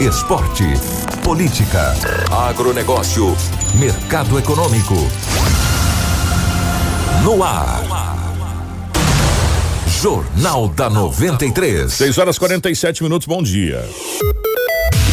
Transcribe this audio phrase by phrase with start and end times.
[0.00, 0.64] Esporte.
[1.22, 1.94] Política.
[2.30, 3.36] Agronegócio.
[3.78, 4.94] Mercado econômico.
[7.22, 7.82] No ar.
[10.02, 11.92] Jornal da 93.
[11.92, 13.88] 6 horas 47 minutos, bom dia.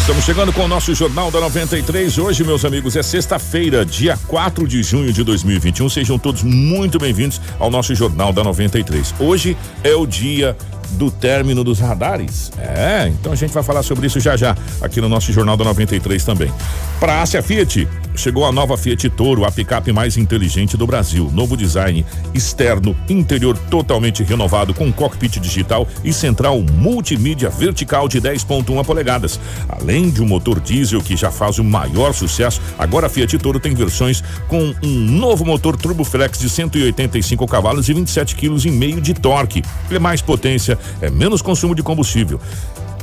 [0.02, 2.18] Estamos chegando com o nosso Jornal da 93.
[2.18, 5.88] Hoje, meus amigos, é sexta-feira, dia 4 de junho de 2021.
[5.90, 9.14] Sejam todos muito bem-vindos ao nosso Jornal da 93.
[9.20, 10.58] Hoje é o dia
[10.94, 12.52] do término dos radares.
[12.58, 15.64] É, então a gente vai falar sobre isso já já aqui no nosso Jornal da
[15.66, 16.52] 93 também.
[17.00, 21.30] Para a Ásia Fiat, chegou a nova Fiat Toro, a picape mais inteligente do Brasil.
[21.34, 28.86] Novo design externo, interior totalmente renovado com cockpit digital e central multimídia vertical de 10.1
[28.86, 29.40] polegadas.
[29.68, 33.60] Além de um motor diesel que já faz o maior sucesso, agora a Fiat Toro
[33.60, 39.02] tem versões com um novo motor Turboflex de 185 cavalos e 27 kg e meio
[39.02, 39.62] de torque.
[39.90, 42.40] É mais potência, é menos consumo de combustível.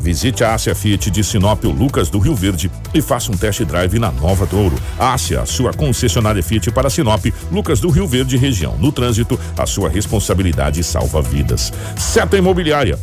[0.01, 3.65] Visite a Ásia Fiat de Sinop ou Lucas do Rio Verde e faça um test
[3.65, 4.77] drive na Nova Douro.
[4.99, 8.77] Ásia, sua concessionária Fiat para Sinop, Lucas do Rio Verde região.
[8.79, 11.73] No trânsito, a sua responsabilidade salva vidas.
[11.97, 12.99] Seta Imobiliária.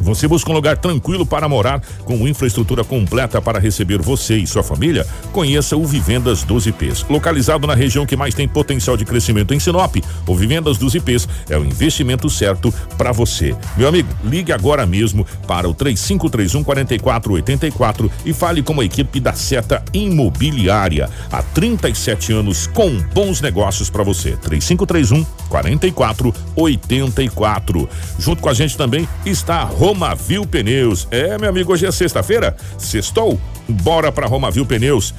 [0.00, 4.62] Você busca um lugar tranquilo para morar, com infraestrutura completa para receber você e sua
[4.62, 5.06] família?
[5.32, 7.04] Conheça o Vivendas dos IPs.
[7.08, 11.28] Localizado na região que mais tem potencial de crescimento em Sinop, o Vivendas dos IPs
[11.48, 13.54] é o investimento certo para você.
[13.76, 19.32] Meu amigo, ligue agora mesmo para o 3531 4484 e fale com a equipe da
[19.32, 21.10] Seta Imobiliária.
[21.30, 24.36] Há 37 anos com bons negócios para você.
[24.36, 27.88] 3531 4484.
[28.18, 31.08] Junto com a gente também está a Romavil Pneus.
[31.10, 32.54] É, meu amigo, hoje é sexta-feira.
[32.76, 33.40] Sextou?
[33.66, 35.14] Bora para Romavil Pneus.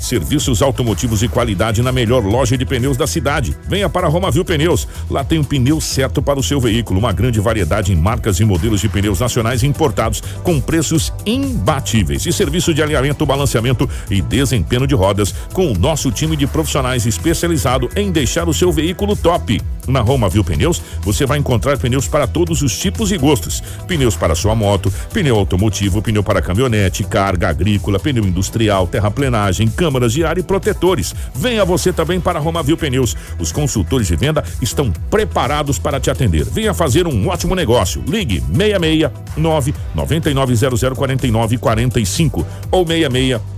[0.00, 3.54] Serviços automotivos de qualidade na melhor loja de pneus da cidade.
[3.68, 4.88] Venha para Romavil Pneus.
[5.10, 6.98] Lá tem um pneu certo para o seu veículo.
[6.98, 12.24] Uma grande variedade em marcas e modelos de pneus nacionais importados com preços imbatíveis.
[12.24, 17.04] E serviço de alinhamento, balanceamento e desempenho de rodas com o nosso time de profissionais
[17.04, 19.60] especializado em deixar o seu veículo top.
[19.88, 23.62] Na Romavil Pneus, você vai encontrar pneus para todos os tipos e gostos.
[23.86, 30.12] Pneus para sua moto, pneu automotivo, pneu para caminhonete, carga agrícola, pneu industrial, terraplenagem, câmaras
[30.12, 31.14] de ar e protetores.
[31.34, 33.16] Venha você também para Romavil Pneus.
[33.38, 36.44] Os consultores de venda estão preparados para te atender.
[36.44, 38.02] Venha fazer um ótimo negócio.
[38.06, 43.57] Ligue 669 9900 4945 ou 66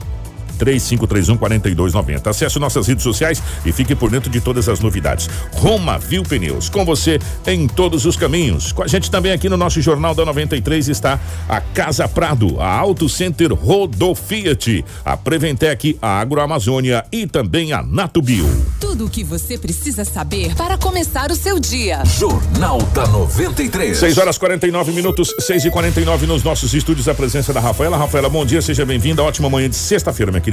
[0.60, 2.30] 3531 4290.
[2.30, 5.28] Acesse nossas redes sociais e fique por dentro de todas as novidades.
[5.52, 8.72] Roma Viu Pneus, com você em todos os caminhos.
[8.72, 12.70] Com a gente também aqui no nosso Jornal da 93 está a Casa Prado, a
[12.70, 18.46] Auto Center Rodo Fiat, a Preventec, a Agroamazônia e também a Natubio.
[18.78, 22.02] Tudo o que você precisa saber para começar o seu dia.
[22.04, 23.96] Jornal da 93.
[23.96, 27.08] 6 horas 49 minutos, 6 e 49 nos nossos estúdios.
[27.08, 27.96] A presença da Rafaela.
[27.96, 29.22] Rafaela, bom dia, seja bem-vinda.
[29.22, 30.49] Ótima manhã de sexta-feira, minha querida.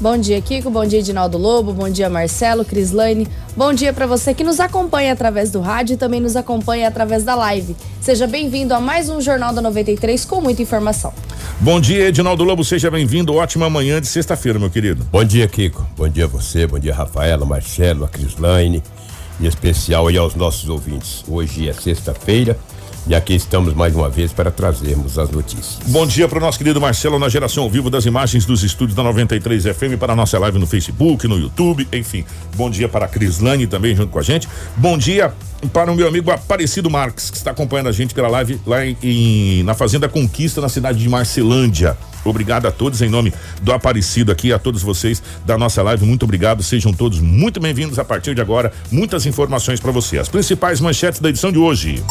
[0.00, 0.70] Bom dia, Kiko.
[0.70, 1.72] Bom dia, Edinaldo Lobo.
[1.72, 3.28] Bom dia, Marcelo, Crislane.
[3.56, 7.22] Bom dia para você que nos acompanha através do rádio e também nos acompanha através
[7.22, 7.76] da live.
[8.00, 11.12] Seja bem-vindo a mais um Jornal da 93 com muita informação.
[11.60, 13.34] Bom dia, Edinaldo Lobo, seja bem-vindo.
[13.34, 15.06] Ótima manhã de sexta-feira, meu querido.
[15.10, 15.86] Bom dia, Kiko.
[15.96, 18.82] Bom dia a você, bom dia, Rafaela, Marcelo, a Crislaine,
[19.40, 21.24] em especial aí aos nossos ouvintes.
[21.28, 22.58] Hoje é sexta-feira
[23.06, 25.78] e aqui estamos mais uma vez para trazermos as notícias.
[25.88, 28.96] Bom dia para o nosso querido Marcelo na geração ao vivo das imagens dos estúdios
[28.96, 32.24] da 93 FM para a nossa live no Facebook, no YouTube, enfim.
[32.56, 34.48] Bom dia para a Crislane também junto com a gente.
[34.76, 35.32] Bom dia
[35.72, 38.96] para o meu amigo Aparecido Marques, que está acompanhando a gente pela live lá em,
[39.02, 41.96] em- na Fazenda Conquista, na cidade de Marcelândia.
[42.24, 46.06] Obrigado a todos em nome do Aparecido aqui, a todos vocês da nossa live.
[46.06, 48.72] Muito obrigado, sejam todos muito bem-vindos a partir de agora.
[48.90, 50.16] Muitas informações para você.
[50.18, 52.02] As principais manchetes da edição de hoje.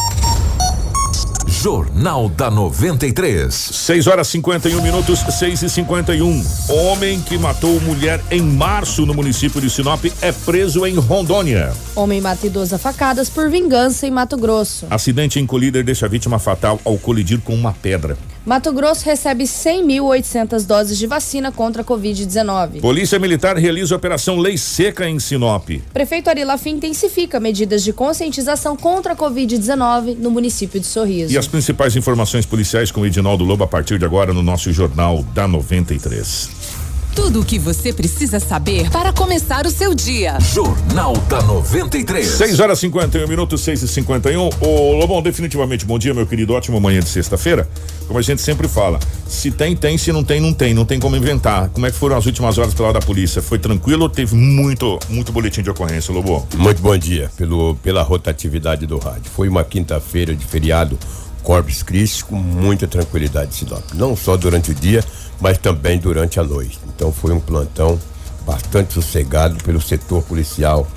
[1.64, 3.54] Jornal da 93.
[3.54, 6.44] 6 horas 51 minutos, 6 e 51.
[6.68, 11.72] Homem que matou mulher em março no município de Sinop é preso em Rondônia.
[11.96, 14.86] Homem mata idoso a facadas por vingança em Mato Grosso.
[14.90, 18.18] Acidente em colíder deixa a vítima fatal ao colidir com uma pedra.
[18.46, 22.82] Mato Grosso recebe 100.800 doses de vacina contra a Covid-19.
[22.82, 25.70] Polícia Militar realiza operação Lei Seca em Sinop.
[25.94, 31.32] Prefeito Ari Lafim intensifica medidas de conscientização contra a Covid-19 no município de Sorriso.
[31.32, 34.70] E as principais informações policiais com o Edinaldo Lobo a partir de agora no nosso
[34.70, 36.73] Jornal da 93.
[37.14, 40.36] Tudo o que você precisa saber para começar o seu dia.
[40.40, 42.26] Jornal da 93.
[42.26, 46.52] 6 horas 51 minutos, 6 e 51 Ô Lobão, definitivamente bom dia, meu querido.
[46.52, 47.68] Ótima manhã de sexta-feira.
[48.08, 50.74] Como a gente sempre fala, se tem, tem, se não tem, não tem.
[50.74, 51.68] Não tem como inventar.
[51.68, 53.40] Como é que foram as últimas horas pela da polícia?
[53.40, 56.46] Foi tranquilo ou teve muito, muito boletim de ocorrência, Lobo?
[56.56, 59.30] Muito bom dia pelo, pela rotatividade do rádio.
[59.32, 60.98] Foi uma quinta-feira de feriado
[61.44, 63.84] Corpus Christi com muita tranquilidade de Sinop.
[63.94, 65.04] Não só durante o dia,
[65.40, 66.80] mas também durante a noite.
[66.88, 68.00] Então foi um plantão
[68.46, 70.88] bastante sossegado pelo setor policial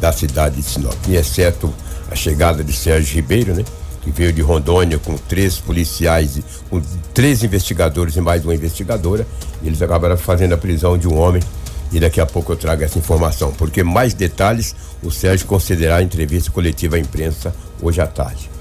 [0.00, 1.72] da cidade de Sinop, e exceto
[2.10, 3.64] a chegada de Sérgio Ribeiro, né?
[4.02, 6.38] Que veio de Rondônia com três policiais,
[6.68, 6.82] com
[7.14, 9.26] três investigadores e mais uma investigadora.
[9.62, 11.42] Eles acabaram fazendo a prisão de um homem
[11.90, 16.06] e daqui a pouco eu trago essa informação, porque mais detalhes o Sérgio considerará em
[16.06, 18.53] entrevista coletiva à imprensa hoje à tarde.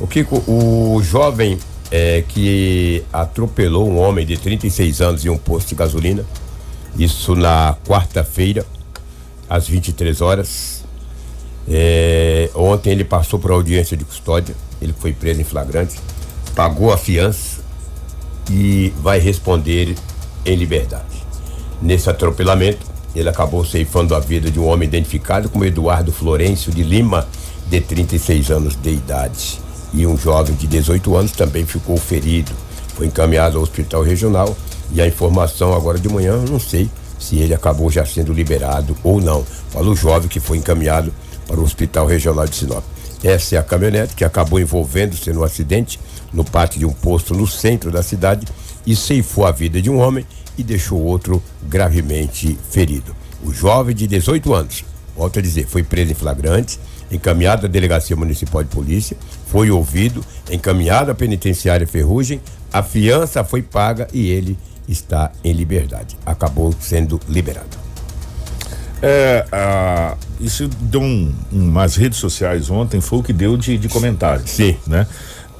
[0.00, 1.58] O Kiko, o jovem
[1.90, 6.24] é, que atropelou um homem de 36 anos em um posto de gasolina.
[6.96, 8.64] Isso na quarta-feira,
[9.50, 10.84] às 23 horas.
[11.68, 15.96] É, ontem ele passou por audiência de custódia, ele foi preso em flagrante,
[16.54, 17.60] pagou a fiança
[18.50, 19.96] e vai responder
[20.46, 21.26] em liberdade.
[21.82, 26.84] Nesse atropelamento, ele acabou ceifando a vida de um homem identificado como Eduardo Florencio de
[26.84, 27.26] Lima,
[27.68, 32.52] de 36 anos de idade e um jovem de 18 anos também ficou ferido.
[32.94, 34.56] Foi encaminhado ao hospital regional
[34.92, 39.20] e a informação agora de manhã, não sei se ele acabou já sendo liberado ou
[39.20, 39.44] não.
[39.70, 41.12] Fala o jovem que foi encaminhado
[41.46, 42.84] para o hospital regional de Sinop.
[43.22, 45.98] Essa é a caminhonete que acabou envolvendo-se no acidente
[46.32, 48.46] no pátio de um posto no centro da cidade
[48.86, 50.24] e ceifou a vida de um homem
[50.56, 53.14] e deixou outro gravemente ferido.
[53.42, 54.84] O jovem de 18 anos,
[55.16, 56.78] volto a dizer, foi preso em flagrante
[57.10, 59.16] encaminhado à Delegacia Municipal de Polícia,
[59.46, 62.40] foi ouvido, encaminhado à Penitenciária Ferrugem,
[62.72, 64.58] a fiança foi paga e ele
[64.88, 66.16] está em liberdade.
[66.24, 67.88] Acabou sendo liberado.
[69.00, 73.88] É, a, isso deu um, umas redes sociais ontem, foi o que deu de, de
[73.88, 74.42] comentário.
[74.46, 74.76] Sim.
[74.86, 75.06] Né?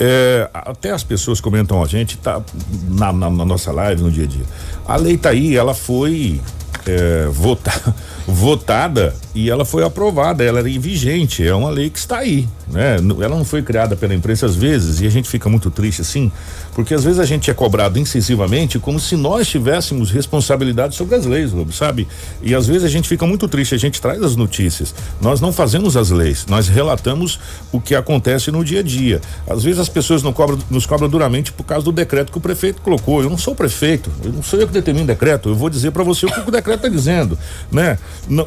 [0.00, 2.40] É, até as pessoas comentam a gente, tá
[2.88, 4.44] na, na, na, nossa live no dia a dia.
[4.86, 6.40] A lei tá aí, ela foi
[6.88, 7.94] é, votar
[8.26, 12.96] votada e ela foi aprovada, ela era vigente, é uma lei que está aí, né?
[12.96, 16.30] Ela não foi criada pela imprensa às vezes e a gente fica muito triste assim,
[16.74, 21.24] porque às vezes a gente é cobrado incisivamente como se nós tivéssemos responsabilidade sobre as
[21.24, 22.06] leis, sabe?
[22.42, 25.52] E às vezes a gente fica muito triste, a gente traz as notícias, nós não
[25.52, 27.38] fazemos as leis, nós relatamos
[27.72, 29.20] o que acontece no dia a dia.
[29.48, 32.40] Às vezes as pessoas não cobram, nos cobram duramente por causa do decreto que o
[32.40, 33.22] prefeito colocou.
[33.22, 35.90] Eu não sou prefeito, eu não sou eu que determino o decreto, eu vou dizer
[35.92, 37.38] para você o que o decreto está dizendo,
[37.70, 37.98] né?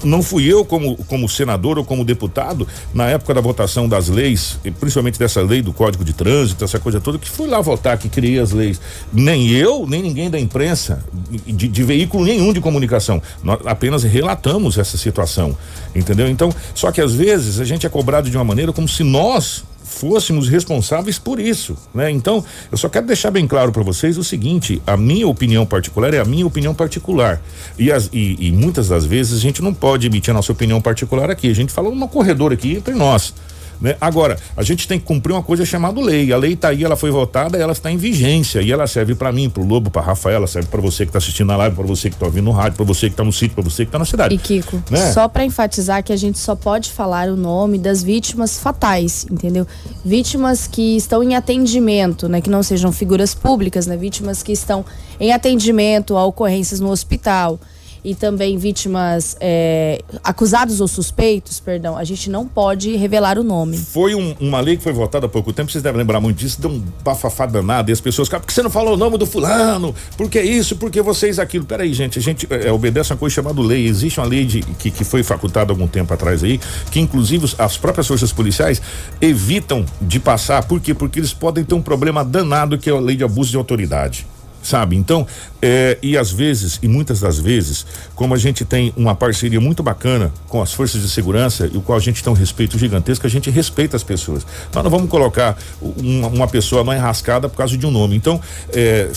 [0.03, 4.59] não fui eu como, como senador ou como deputado na época da votação das leis,
[4.79, 8.09] principalmente dessa lei do Código de Trânsito, essa coisa toda, que fui lá votar, que
[8.09, 8.79] criei as leis.
[9.11, 11.03] Nem eu, nem ninguém da imprensa,
[11.45, 13.21] de, de veículo nenhum de comunicação.
[13.43, 15.57] Nós apenas relatamos essa situação,
[15.95, 16.29] entendeu?
[16.29, 19.63] Então, só que às vezes a gente é cobrado de uma maneira como se nós
[19.91, 22.09] fôssemos responsáveis por isso, né?
[22.09, 26.13] Então, eu só quero deixar bem claro para vocês o seguinte: a minha opinião particular
[26.13, 27.41] é a minha opinião particular.
[27.77, 30.81] E, as, e, e muitas das vezes a gente não pode emitir a nossa opinião
[30.81, 31.49] particular aqui.
[31.49, 33.33] A gente fala numa corredor aqui entre nós.
[33.81, 33.95] Né?
[33.99, 36.31] Agora, a gente tem que cumprir uma coisa chamada lei.
[36.31, 39.31] A lei está aí, ela foi votada, ela está em vigência e ela serve para
[39.31, 41.85] mim, para o Lobo, para Rafaela, serve para você que está assistindo na live, para
[41.85, 43.89] você que está ouvindo no rádio, para você que está no sítio, para você que
[43.89, 44.35] está na cidade.
[44.35, 45.11] E Kiko, né?
[45.11, 49.65] só para enfatizar que a gente só pode falar o nome das vítimas fatais, entendeu?
[50.05, 54.85] Vítimas que estão em atendimento, né, que não sejam figuras públicas, né, vítimas que estão
[55.19, 57.59] em atendimento a ocorrências no hospital
[58.03, 63.77] e também vítimas é, acusados ou suspeitos, perdão, a gente não pode revelar o nome.
[63.77, 66.59] Foi um, uma lei que foi votada há pouco tempo, vocês devem lembrar muito disso,
[66.59, 69.25] deu um bafafá danado e as pessoas, por que você não falou o nome do
[69.25, 69.93] fulano?
[70.17, 70.75] Por que isso?
[70.75, 71.65] Por que vocês aquilo?
[71.65, 73.87] Peraí, gente, a gente é, obedece uma coisa chamada lei.
[73.87, 77.77] Existe uma lei de, que, que foi facultada algum tempo atrás aí, que inclusive as
[77.77, 78.81] próprias forças policiais
[79.19, 80.93] evitam de passar, por quê?
[80.93, 84.25] Porque eles podem ter um problema danado que é a lei de abuso de autoridade
[84.61, 84.95] sabe?
[84.95, 85.25] Então,
[85.61, 89.81] é, e às vezes, e muitas das vezes, como a gente tem uma parceria muito
[89.81, 93.25] bacana com as forças de segurança, e o qual a gente tem um respeito gigantesco,
[93.25, 94.45] a gente respeita as pessoas.
[94.73, 98.15] Nós não vamos colocar uma, uma pessoa na enrascada por causa de um nome.
[98.15, 98.39] Então,
[98.73, 99.09] é,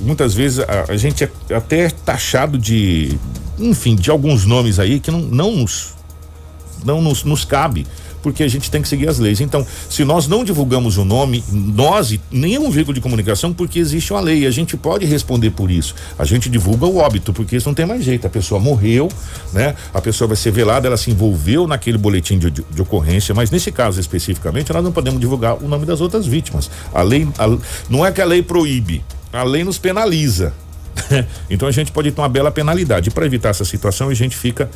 [0.00, 3.18] muitas vezes a, a, gente é até taxado de,
[3.58, 5.98] enfim, de alguns nomes aí que não, não nos
[6.84, 7.84] não nos, nos cabe
[8.22, 9.40] porque a gente tem que seguir as leis.
[9.40, 14.20] Então, se nós não divulgamos o nome, nós nenhum veículo de comunicação, porque existe uma
[14.20, 15.94] lei, a gente pode responder por isso.
[16.18, 18.26] A gente divulga o óbito, porque isso não tem mais jeito.
[18.26, 19.08] A pessoa morreu,
[19.52, 19.74] né?
[19.92, 23.50] A pessoa vai ser velada, ela se envolveu naquele boletim de, de, de ocorrência, mas
[23.50, 26.70] nesse caso especificamente, nós não podemos divulgar o nome das outras vítimas.
[26.92, 27.46] A lei, a,
[27.88, 30.52] não é que a lei proíbe, a lei nos penaliza.
[31.48, 33.10] então a gente pode ter uma bela penalidade.
[33.10, 34.70] Para evitar essa situação, a gente fica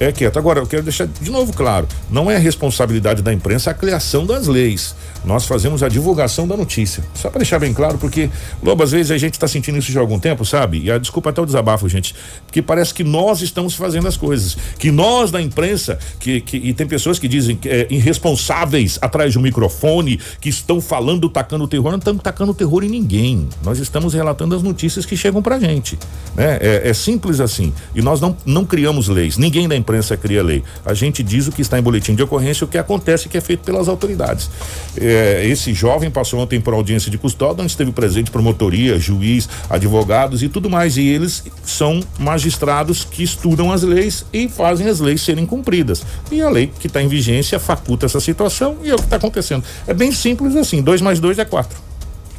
[0.00, 0.38] é quieto.
[0.38, 4.46] Agora, eu quero deixar de novo claro: não é responsabilidade da imprensa a criação das
[4.46, 4.94] leis.
[5.24, 7.02] Nós fazemos a divulgação da notícia.
[7.14, 8.30] Só para deixar bem claro, porque,
[8.62, 10.80] Lobo, às vezes a gente está sentindo isso já há algum tempo, sabe?
[10.80, 12.14] E a desculpa até o desabafo, gente.
[12.46, 14.56] Porque parece que nós estamos fazendo as coisas.
[14.78, 19.32] Que nós, da imprensa, que, que e tem pessoas que dizem que é, irresponsáveis atrás
[19.32, 21.90] de um microfone, que estão falando, tacando terror.
[21.90, 23.48] Não estamos tacando terror em ninguém.
[23.62, 25.98] Nós estamos relatando as notícias que chegam pra gente.
[26.36, 26.58] Né?
[26.60, 27.72] É, é simples assim.
[27.94, 29.36] E nós não, não criamos leis.
[29.36, 30.62] Ninguém da imprensa cria lei.
[30.84, 33.40] A gente diz o que está em boletim de ocorrência, o que acontece que é
[33.40, 34.50] feito pelas autoridades.
[34.96, 40.42] É, esse jovem passou ontem por audiência de custódia, onde esteve presente promotoria, juiz, advogados
[40.42, 40.96] e tudo mais.
[40.96, 46.04] E eles são magistrados que estudam as leis e fazem as leis serem cumpridas.
[46.30, 49.16] E a lei que está em vigência faculta essa situação e é o que está
[49.16, 49.64] acontecendo.
[49.86, 51.88] É bem simples assim: dois mais dois é quatro.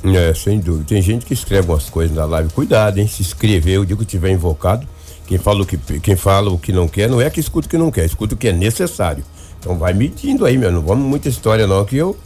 [0.03, 0.86] É, sem dúvida.
[0.88, 2.50] Tem gente que escreve umas coisas na live.
[2.53, 3.08] Cuidado, hein?
[3.08, 4.88] Se escrever, o dia que tiver invocado,
[5.29, 7.69] quem fala o que, quem fala o que não quer, não é que escuta o
[7.69, 9.24] que não quer, escuta o que é necessário.
[9.59, 10.71] Então vai medindo aí, meu.
[10.71, 12.17] Não vamos muita história, não, que eu.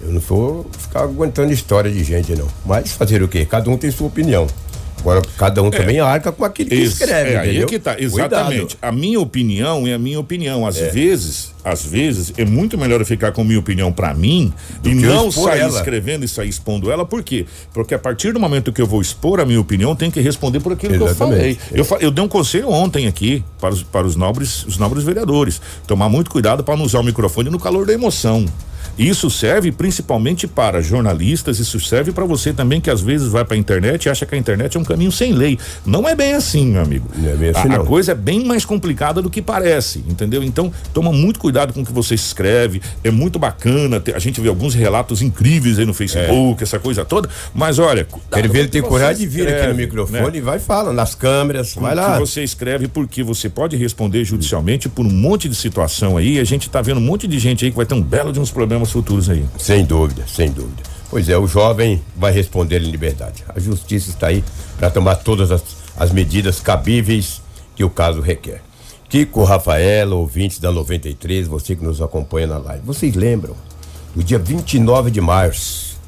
[0.00, 2.48] Eu não vou ficar aguentando história de gente, não.
[2.64, 3.44] Mas fazer o quê?
[3.44, 4.46] Cada um tem sua opinião.
[5.00, 7.30] Agora, cada um é, também arca com aquilo que isso, escreve.
[7.30, 8.76] É, aí é que tá, exatamente.
[8.76, 8.78] Cuidado.
[8.82, 10.66] A minha opinião é a minha opinião.
[10.66, 10.90] Às é.
[10.90, 14.52] vezes, às vezes, é muito melhor eu ficar com minha opinião para mim
[14.82, 15.78] Do e não sair ela.
[15.78, 17.04] escrevendo e sair expondo ela.
[17.04, 17.46] Por quê?
[17.72, 20.60] Porque a partir do momento que eu vou expor a minha opinião, tem que responder
[20.60, 21.56] por aquilo exatamente.
[21.56, 22.00] que eu falei.
[22.00, 25.60] Eu, eu dei um conselho ontem aqui para os, para os nobres, os nobres vereadores.
[25.86, 28.44] Tomar muito cuidado para não usar o microfone no calor da emoção.
[29.00, 33.56] Isso serve principalmente para jornalistas, isso serve para você também que às vezes vai para
[33.56, 35.58] a internet e acha que a internet é um caminho sem lei.
[35.86, 37.08] Não é bem assim, meu amigo.
[37.16, 37.82] Não é bem assim, a, não.
[37.82, 40.42] a coisa é bem mais complicada do que parece, entendeu?
[40.42, 42.82] Então, toma muito cuidado com o que você escreve.
[43.02, 46.64] É muito bacana, a gente vê alguns relatos incríveis aí no Facebook, é.
[46.64, 50.32] essa coisa toda, mas olha, quero ver ele ter coragem de vir aqui no microfone
[50.32, 50.36] né?
[50.36, 52.12] e vai falando nas câmeras, vai lá.
[52.12, 56.38] que você escreve porque você pode responder judicialmente por um monte de situação aí.
[56.38, 58.38] A gente tá vendo um monte de gente aí que vai ter um belo de
[58.38, 59.44] uns problemas futuros aí.
[59.58, 60.82] Sem dúvida, sem dúvida.
[61.08, 63.44] Pois é, o jovem vai responder em liberdade.
[63.48, 64.44] A justiça está aí
[64.78, 65.62] para tomar todas as,
[65.96, 67.42] as medidas cabíveis
[67.74, 68.62] que o caso requer.
[69.08, 72.84] Kiko, Rafaela, ouvintes da 93, você que nos acompanha na live.
[72.86, 73.56] Vocês lembram?
[74.14, 75.98] No dia 29 de março,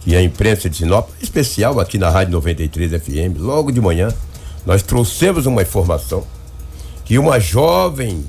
[0.00, 4.08] que a imprensa de Sinop, especial aqui na Rádio 93 FM, logo de manhã,
[4.64, 6.24] nós trouxemos uma informação
[7.04, 8.24] que uma jovem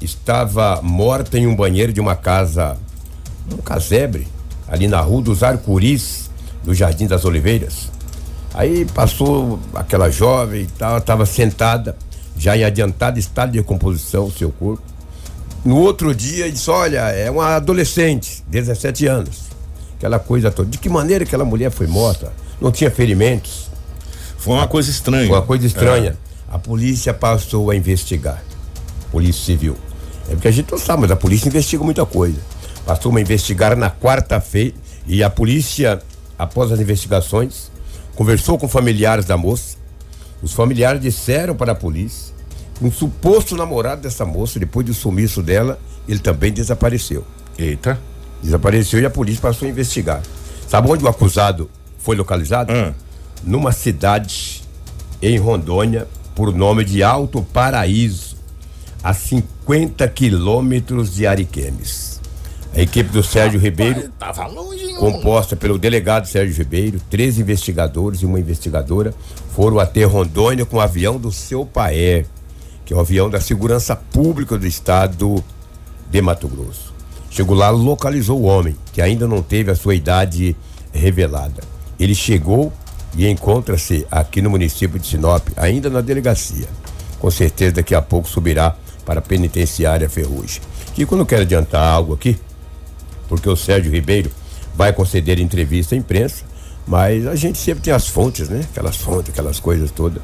[0.00, 2.76] estava morta em um banheiro de uma casa,
[3.54, 4.26] um casebre,
[4.68, 6.30] ali na rua dos Arcuris,
[6.64, 7.90] no Jardim das Oliveiras.
[8.54, 11.96] Aí passou aquela jovem e tal, estava sentada,
[12.36, 14.82] já em adiantado estado de decomposição, o seu corpo.
[15.64, 19.50] No outro dia, disse: Olha, é uma adolescente, 17 anos.
[19.96, 20.70] Aquela coisa toda.
[20.70, 22.32] De que maneira aquela mulher foi morta?
[22.60, 23.70] Não tinha ferimentos.
[24.38, 25.26] Foi uma coisa estranha.
[25.26, 26.16] Foi uma coisa estranha.
[26.26, 26.54] É.
[26.54, 28.42] A polícia passou a investigar.
[29.12, 29.76] Polícia Civil.
[30.28, 32.38] É porque a gente não sabe, mas a polícia investiga muita coisa.
[32.90, 34.74] Passou a investigar na quarta-feira
[35.06, 36.02] e a polícia,
[36.36, 37.70] após as investigações,
[38.16, 39.76] conversou com familiares da moça.
[40.42, 42.34] Os familiares disseram para a polícia
[42.74, 45.78] que um suposto namorado dessa moça, depois do sumiço dela,
[46.08, 47.24] ele também desapareceu.
[47.56, 47.96] Eita.
[48.42, 50.20] Desapareceu e a polícia passou a investigar.
[50.66, 52.72] Sabe onde o acusado foi localizado?
[52.72, 52.92] Ah.
[53.44, 54.64] Numa cidade
[55.22, 58.36] em Rondônia, por nome de Alto Paraíso,
[59.00, 62.09] a 50 quilômetros de Ariquemes.
[62.72, 64.10] A equipe do Sérgio Ribeiro,
[64.98, 69.12] composta pelo delegado Sérgio Ribeiro, três investigadores e uma investigadora,
[69.54, 72.24] foram até Rondônia com o avião do seu Paé,
[72.84, 75.42] que é o avião da Segurança Pública do Estado
[76.08, 76.94] de Mato Grosso.
[77.28, 80.56] Chegou lá, localizou o homem, que ainda não teve a sua idade
[80.92, 81.62] revelada.
[81.98, 82.72] Ele chegou
[83.16, 86.68] e encontra-se aqui no município de Sinop, ainda na delegacia.
[87.18, 90.62] Com certeza daqui a pouco subirá para a penitenciária Ferrugem.
[90.94, 92.38] Que quando quero adiantar algo aqui,
[93.30, 94.30] porque o Sérgio Ribeiro
[94.74, 96.44] vai conceder entrevista à imprensa,
[96.86, 98.60] mas a gente sempre tem as fontes, né?
[98.72, 100.20] Aquelas fontes, aquelas coisas todas.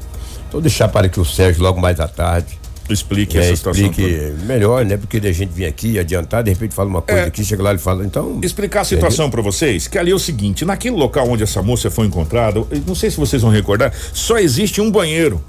[0.47, 2.59] Então deixar para que o Sérgio logo mais à tarde
[2.89, 3.83] Explique é, essa situação.
[3.85, 4.45] explique toda.
[4.45, 4.95] melhor, né?
[4.95, 7.25] Porque a gente vem aqui adiantar, de repente fala uma coisa É.
[7.25, 8.39] aqui, chega lá e fala, então.
[8.41, 11.91] Explicar a situação para vocês, que ali é o seguinte, naquele local onde essa moça
[11.91, 15.43] foi encontrada, não sei se vocês vão recordar, só existe um banheiro.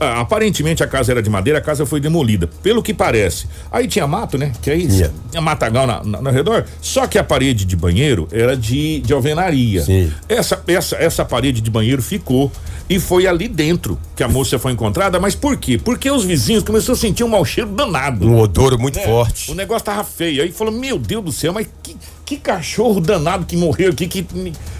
[0.00, 3.46] Aparentemente a casa era de madeira, a casa foi demolida, pelo que parece.
[3.70, 4.52] Aí tinha mato, né?
[4.62, 4.96] Que é isso?
[4.96, 5.12] Tinha.
[5.30, 6.64] Tinha matagal na, na, no redor.
[6.80, 9.82] Só que a parede de banheiro era de, de alvenaria.
[9.82, 10.12] Sim.
[10.28, 12.50] Essa, essa, essa parede de banheiro ficou.
[12.88, 15.18] E foi ali dentro que a moça foi encontrada.
[15.18, 15.76] Mas por quê?
[15.76, 18.24] Porque os vizinhos começaram a sentir um mau cheiro danado.
[18.24, 19.50] Um odor muito É, forte.
[19.50, 20.40] O negócio tava feio.
[20.40, 24.06] Aí falou: Meu Deus do céu, mas que, que cachorro danado que morreu aqui.
[24.06, 24.24] Que...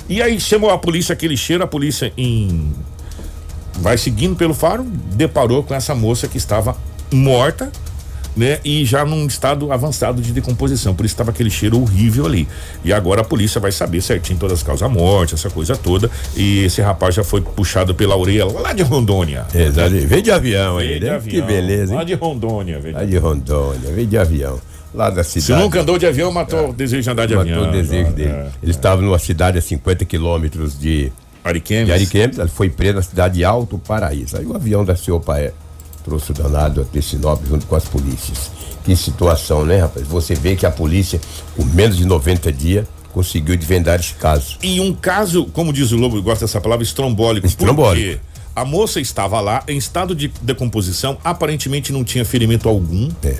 [0.09, 2.73] E aí chamou a polícia, aquele cheiro, a polícia em.
[3.81, 6.77] Vai seguindo pelo faro, deparou com essa moça que estava
[7.13, 7.71] morta,
[8.37, 8.59] né?
[8.65, 10.95] E já num estado avançado de decomposição.
[10.95, 12.47] Por isso estava aquele cheiro horrível ali.
[12.85, 16.11] E agora a polícia vai saber certinho todas as causas da morte, essa coisa toda.
[16.37, 19.47] E esse rapaz já foi puxado pela orelha lá de Rondônia.
[19.55, 19.91] Exato.
[19.91, 21.19] Veio de avião aí, de né?
[21.21, 22.07] Que beleza, Lá hein?
[22.07, 22.95] de Rondônia, velho.
[22.95, 24.61] Lá de Rondônia, veio de avião.
[24.95, 25.47] Lá da cidade.
[25.47, 27.69] Se nunca andou de avião, matou o desejo de andar de Matou avião.
[27.69, 28.31] o desejo dele.
[28.31, 28.49] É.
[28.63, 31.13] Ele estava numa cidade a 50 quilômetros de,
[31.49, 31.87] Ariquemes.
[31.87, 34.37] de Ariquemes, ele foi preso na cidade de Alto Paraíso.
[34.37, 35.53] Aí o avião da Paé
[36.05, 38.51] trouxe o danado até Sinop junto com as polícias.
[38.85, 40.07] Que situação, né, rapaz?
[40.07, 41.21] Você vê que a polícia,
[41.57, 44.59] com menos de 90 dias, conseguiu desvendar esse caso.
[44.63, 47.47] E um caso, como diz o Lobo, gosta dessa palavra, estrombólico.
[47.47, 48.21] Estrombólico.
[48.21, 53.11] Porque a moça estava lá em estado de decomposição, aparentemente não tinha ferimento algum.
[53.25, 53.37] É.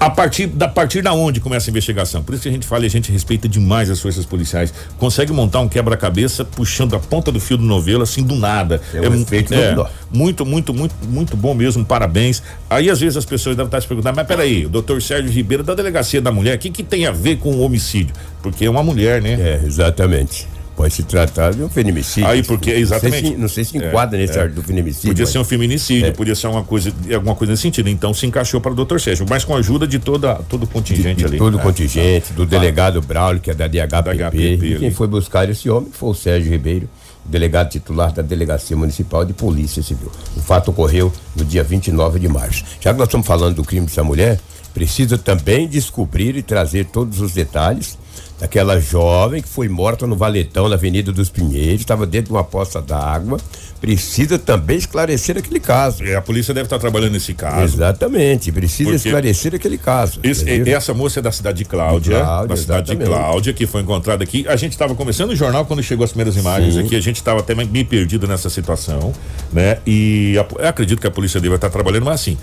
[0.00, 2.22] A partir da partir da onde começa a investigação?
[2.22, 4.72] Por isso que a gente fala e a gente respeita demais as forças policiais.
[4.98, 8.80] Consegue montar um quebra-cabeça puxando a ponta do fio do novelo assim do nada.
[8.92, 9.90] É um mu- respeito é, menor.
[10.12, 11.84] muito, muito, muito, muito bom mesmo.
[11.84, 12.42] Parabéns.
[12.68, 15.62] Aí às vezes as pessoas devem estar se perguntando, mas peraí, o doutor Sérgio Ribeiro
[15.62, 18.14] da Delegacia da Mulher, o que, que tem a ver com o homicídio?
[18.42, 19.32] Porque é uma mulher, né?
[19.32, 20.46] É, exatamente.
[20.78, 22.30] Pode se tratar de um feminicídio.
[22.30, 23.36] Aí, porque- exatamente.
[23.36, 25.08] Não sei se, não sei se enquadra nesse ar do feminicídio.
[25.10, 26.12] Podia mas- ser um feminicídio, É.
[26.12, 27.88] podia ser uma coisa, alguma coisa nesse sentido.
[27.88, 30.66] Então se encaixou para o doutor Sérgio, mas com a ajuda de toda, todo o
[30.68, 31.36] contingente de ali.
[31.36, 31.62] todo o É.
[31.64, 35.68] contingente, do delegado Braulio, que é da DHPP, Da HPP e quem foi buscar esse
[35.68, 36.88] homem foi o Sérgio Ribeiro,
[37.24, 40.12] delegado titular da Delegacia Municipal de Polícia Civil.
[40.36, 42.62] O fato ocorreu no dia 29 de março.
[42.80, 44.38] Já que nós estamos falando do crime dessa mulher,
[44.72, 47.98] precisa também descobrir e trazer todos os detalhes
[48.38, 52.44] daquela jovem que foi morta no Valetão, na Avenida dos Pinheiros, estava dentro de uma
[52.44, 53.38] poça d'água.
[53.80, 56.02] Precisa também esclarecer aquele caso.
[56.04, 57.62] É, a polícia deve estar trabalhando nesse caso.
[57.76, 60.18] Exatamente, precisa Porque- esclarecer aquele caso.
[60.22, 63.16] Esse- essa moça é da cidade de Cláudia, De Cláudia, da cidade de exatamente.
[63.22, 64.44] Cláudia, que foi encontrada aqui.
[64.48, 66.80] A gente estava começando o jornal quando chegou as primeiras imagens Sim.
[66.80, 66.96] aqui.
[66.96, 69.12] A gente estava até meio perdido nessa situação,
[69.52, 69.78] né?
[69.86, 72.36] E a- eu acredito que a polícia deve estar trabalhando, mas assim,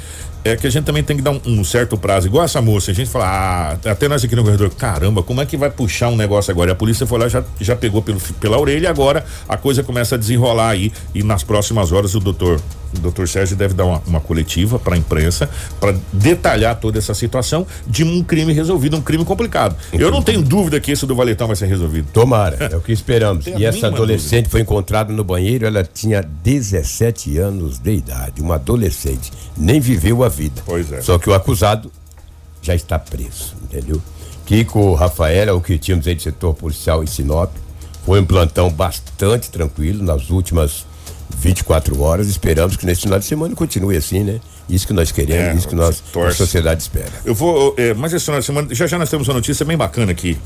[0.46, 2.27] é que a gente também tem que dar um, um certo prazo.
[2.27, 3.25] Igual essa moça, a gente fala,
[3.84, 6.70] ah, até nós aqui no corredor, caramba, como é que vai puxar um negócio agora?
[6.70, 10.14] E a polícia foi lá, já, já pegou pelo, pela orelha agora a coisa começa
[10.14, 10.94] a desenrolar aí.
[11.16, 12.62] E nas próximas horas o doutor.
[12.98, 17.14] O doutor Sérgio deve dar uma, uma coletiva para a imprensa para detalhar toda essa
[17.14, 19.75] situação de um crime resolvido, um crime complicado.
[19.94, 22.08] Eu não tenho dúvida que esse do Valetão vai ser resolvido.
[22.12, 23.46] Tomara, é o que esperamos.
[23.55, 29.31] E essa adolescente foi encontrada no banheiro, ela tinha 17 anos de idade, uma adolescente,
[29.55, 30.62] nem viveu a vida.
[30.66, 31.01] Pois é.
[31.01, 31.90] Só que o acusado
[32.62, 34.01] já está preso, entendeu?
[34.46, 37.51] Kiko Rafael, é o que tínhamos aí de setor policial em Sinop,
[38.05, 40.86] foi um plantão bastante tranquilo nas últimas
[41.38, 42.27] 24 horas.
[42.27, 44.40] Esperamos que nesse final de semana continue assim, né?
[44.68, 47.11] Isso que nós queremos, É, isso que nós, a sociedade espera.
[47.24, 49.77] Eu vou, é, mas esse final de semana, já já nós temos uma notícia bem
[49.77, 50.38] bacana aqui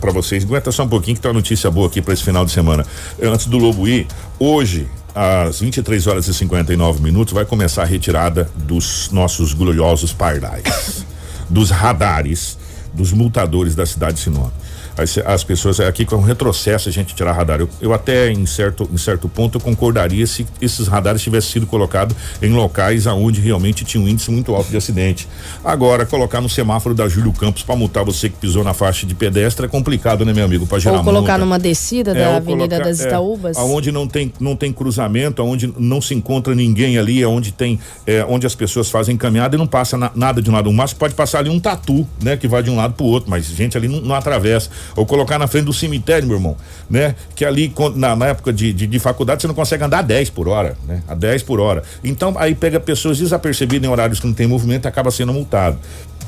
[0.00, 0.44] para vocês.
[0.44, 2.86] Aguenta só um pouquinho que tem uma notícia boa aqui para esse final de semana.
[3.22, 4.06] Antes do Lobo ir,
[4.38, 11.04] hoje, às 23 horas e 59 minutos, vai começar a retirada dos nossos gloriosos pardais,
[11.50, 12.56] dos radares,
[12.94, 14.52] dos multadores da cidade de Sinop.
[14.98, 17.60] As, as pessoas aqui com um retrocesso a gente tirar radar.
[17.60, 21.66] Eu, eu até em certo, em certo ponto eu concordaria se esses radares tivessem sido
[21.66, 25.28] colocados em locais aonde realmente tinha um índice muito alto de acidente.
[25.64, 29.14] Agora, colocar no semáforo da Júlio Campos para multar você que pisou na faixa de
[29.14, 30.66] pedestre é complicado, né, meu amigo?
[30.66, 31.44] Para gerar Ou colocar multa.
[31.44, 33.56] numa descida É, da Avenida colocar- das é, Itaúbas.
[33.56, 38.24] aonde não tem, não tem cruzamento, aonde não se encontra ninguém ali, aonde tem, é,
[38.28, 40.68] onde as pessoas fazem caminhada e não passa na- nada de um lado.
[40.68, 42.36] O máximo pode passar ali um tatu, né?
[42.36, 44.70] Que vai de um lado pro outro, mas gente ali não, não atravessa.
[44.96, 46.56] Ou colocar na frente do cemitério, meu irmão,
[46.88, 47.14] né?
[47.34, 50.30] Que ali, na, na época de, de, de faculdade, você não consegue andar a 10
[50.30, 51.02] por hora, né?
[51.08, 51.82] A 10 por hora.
[52.02, 55.78] Então, aí pega pessoas desapercebidas em horários que não tem movimento acaba sendo multado.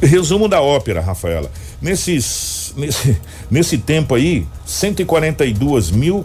[0.03, 1.51] Resumo da ópera, Rafaela.
[1.81, 3.16] Nesses, nesse,
[3.51, 6.25] nesse tempo aí, 142 mil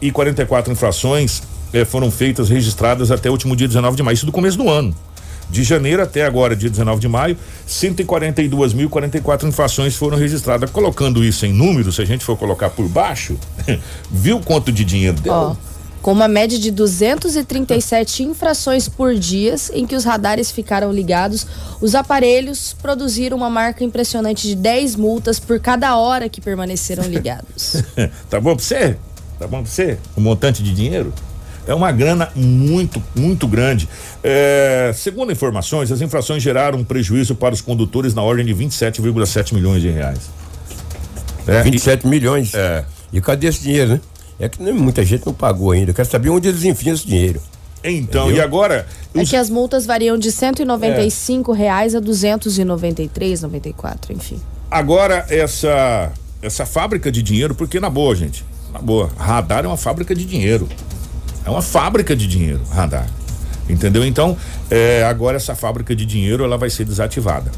[0.00, 1.42] e 44 infrações
[1.72, 4.68] eh, foram feitas, registradas até o último dia 19 de maio, isso do começo do
[4.68, 4.94] ano.
[5.50, 7.36] De janeiro até agora, dia 19 de maio,
[7.68, 10.70] 142.044 infrações foram registradas.
[10.70, 13.36] Colocando isso em números, se a gente for colocar por baixo,
[14.10, 15.32] viu quanto de dinheiro deu?
[15.32, 15.56] Ó,
[16.04, 21.46] com uma média de 237 infrações por dia em que os radares ficaram ligados,
[21.80, 27.82] os aparelhos produziram uma marca impressionante de 10 multas por cada hora que permaneceram ligados.
[28.28, 28.98] tá bom pra você?
[29.38, 29.98] Tá bom pra você?
[30.14, 31.10] Um montante de dinheiro?
[31.66, 33.88] É uma grana muito, muito grande.
[34.22, 39.54] É, segundo informações, as infrações geraram um prejuízo para os condutores na ordem de 27,7
[39.54, 40.30] milhões de reais.
[41.46, 42.54] É, 27 e, milhões.
[42.54, 42.84] É.
[43.12, 44.00] E cadê esse dinheiro, né?
[44.38, 45.90] É que muita gente não pagou ainda.
[45.90, 47.40] Eu quero saber onde eles enfiam esse dinheiro.
[47.82, 48.42] Então, Entendeu?
[48.42, 48.86] e agora?
[49.14, 49.30] É os...
[49.30, 51.58] que as multas variam de 195 é.
[51.58, 54.40] reais a 293, 94, enfim.
[54.70, 56.10] Agora, essa,
[56.42, 60.24] essa fábrica de dinheiro, porque na boa, gente, na boa, radar é uma fábrica de
[60.24, 60.68] dinheiro.
[61.44, 63.06] É uma fábrica de dinheiro, radar.
[63.68, 64.04] Entendeu?
[64.04, 64.36] Então,
[64.70, 67.50] é, agora essa fábrica de dinheiro ela vai ser desativada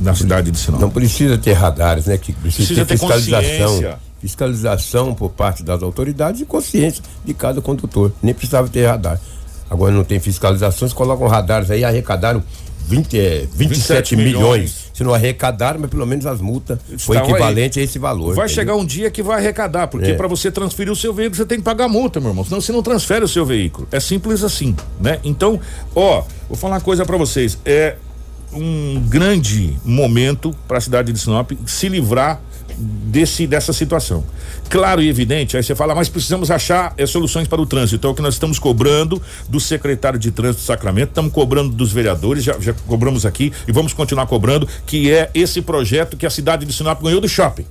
[0.00, 0.80] na cidade de Sinop.
[0.80, 2.16] Não precisa ter radares, né?
[2.18, 3.98] Que precisa, precisa ter, ter fiscalização.
[4.20, 8.12] Fiscalização por parte das autoridades e consciência de cada condutor.
[8.22, 9.18] Nem precisava ter radar.
[9.70, 12.42] Agora não tem fiscalização, eles colocam radares aí, arrecadaram
[12.90, 14.34] 20, é, 27, 27 milhões.
[14.34, 14.90] milhões.
[14.92, 17.84] Se não arrecadaram, mas pelo menos as multas foi equivalente aí.
[17.84, 18.34] a esse valor.
[18.34, 18.48] Vai entendeu?
[18.48, 20.14] chegar um dia que vai arrecadar, porque é.
[20.14, 22.44] para você transferir o seu veículo, você tem que pagar multa, meu irmão.
[22.44, 23.86] Senão você não transfere o seu veículo.
[23.92, 25.20] É simples assim, né?
[25.22, 25.60] Então,
[25.94, 27.56] ó, vou falar uma coisa para vocês.
[27.64, 27.96] É
[28.52, 32.40] um grande momento para a cidade de Sinop se livrar
[32.80, 34.24] desse dessa situação.
[34.68, 38.06] Claro e evidente, aí você fala, mas precisamos achar é, soluções para o trânsito.
[38.06, 41.92] É o que nós estamos cobrando do secretário de trânsito do Sacramento, estamos cobrando dos
[41.92, 46.30] vereadores, já, já cobramos aqui e vamos continuar cobrando, que é esse projeto que a
[46.30, 47.66] cidade de Sinop ganhou do shopping.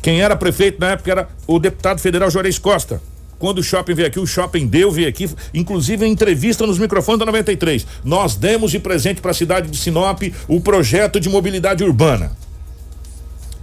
[0.00, 3.00] Quem era prefeito na época era o deputado federal Juarez Costa.
[3.38, 7.20] Quando o shopping veio aqui, o shopping deu, veio aqui, inclusive em entrevista nos microfones
[7.20, 7.86] da 93.
[8.04, 12.30] Nós demos de presente para a cidade de Sinop o projeto de mobilidade urbana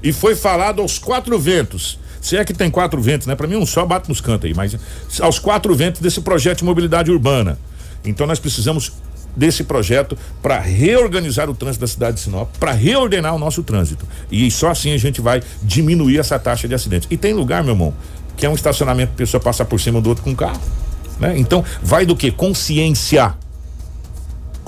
[0.02, 2.00] e foi falado aos quatro ventos.
[2.22, 3.36] Se é que tem quatro ventos, né?
[3.36, 4.76] Para mim um só bate nos cantos aí, mas
[5.22, 7.58] aos quatro ventos desse projeto de mobilidade urbana.
[8.04, 8.92] Então nós precisamos
[9.36, 14.06] desse projeto para reorganizar o trânsito da cidade de Sinop, para reordenar o nosso trânsito.
[14.30, 17.08] E só assim a gente vai diminuir essa taxa de acidentes.
[17.10, 17.94] E tem lugar, meu irmão,
[18.36, 20.62] que é um estacionamento, a pessoa passa por cima do outro com carro.
[21.20, 21.38] Né?
[21.38, 22.32] Então, vai do que?
[22.32, 23.34] Consciência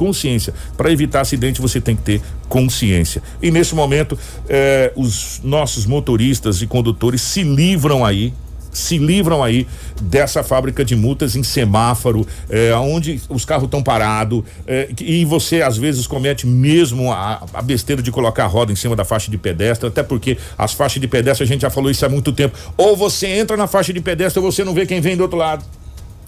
[0.01, 0.51] consciência.
[0.75, 3.21] Para evitar acidente, você tem que ter consciência.
[3.39, 4.17] E nesse momento,
[4.49, 8.33] eh, os nossos motoristas e condutores se livram aí
[8.73, 9.67] se livram aí
[10.01, 15.61] dessa fábrica de multas em semáforo, eh, onde os carros estão parados eh, e você
[15.61, 19.29] às vezes comete mesmo a, a, besteira de colocar a roda em cima da faixa
[19.29, 22.31] de pedestre, até porque as faixas de pedestre a gente já falou isso há muito
[22.31, 22.57] tempo.
[22.77, 25.37] Ou você entra na faixa de pedestre ou você não vê quem vem do outro
[25.37, 25.65] lado.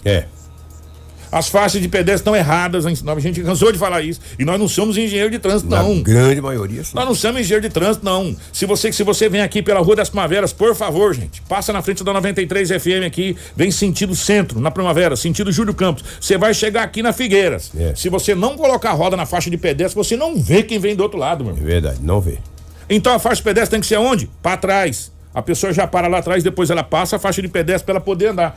[0.04, 0.26] É.
[1.34, 2.86] As faixas de pedestre estão erradas.
[2.86, 4.20] A gente cansou de falar isso.
[4.38, 6.00] E nós não somos engenheiro de trânsito, Na não.
[6.00, 6.92] grande maioria, sim.
[6.94, 8.36] Nós não somos engenheiro de trânsito, não.
[8.52, 11.82] Se você, se você vem aqui pela Rua das Primaveras, por favor, gente, passa na
[11.82, 16.04] frente da 93 FM aqui, vem sentido centro, na Primavera, sentido Júlio Campos.
[16.20, 17.72] Você vai chegar aqui na Figueiras.
[17.76, 17.96] É.
[17.96, 20.94] Se você não colocar a roda na faixa de pedestre, você não vê quem vem
[20.94, 21.56] do outro lado, meu.
[21.56, 22.38] É verdade, não vê.
[22.88, 24.30] Então a faixa de pedestre tem que ser onde?
[24.40, 25.10] Para trás.
[25.34, 28.00] A pessoa já para lá atrás, depois ela passa a faixa de pedestre para ela
[28.00, 28.56] poder andar.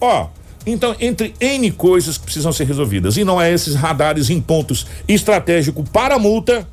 [0.00, 0.28] Ó,
[0.66, 4.86] então, entre N coisas que precisam ser resolvidas, e não é esses radares em pontos
[5.06, 6.66] estratégicos para multa,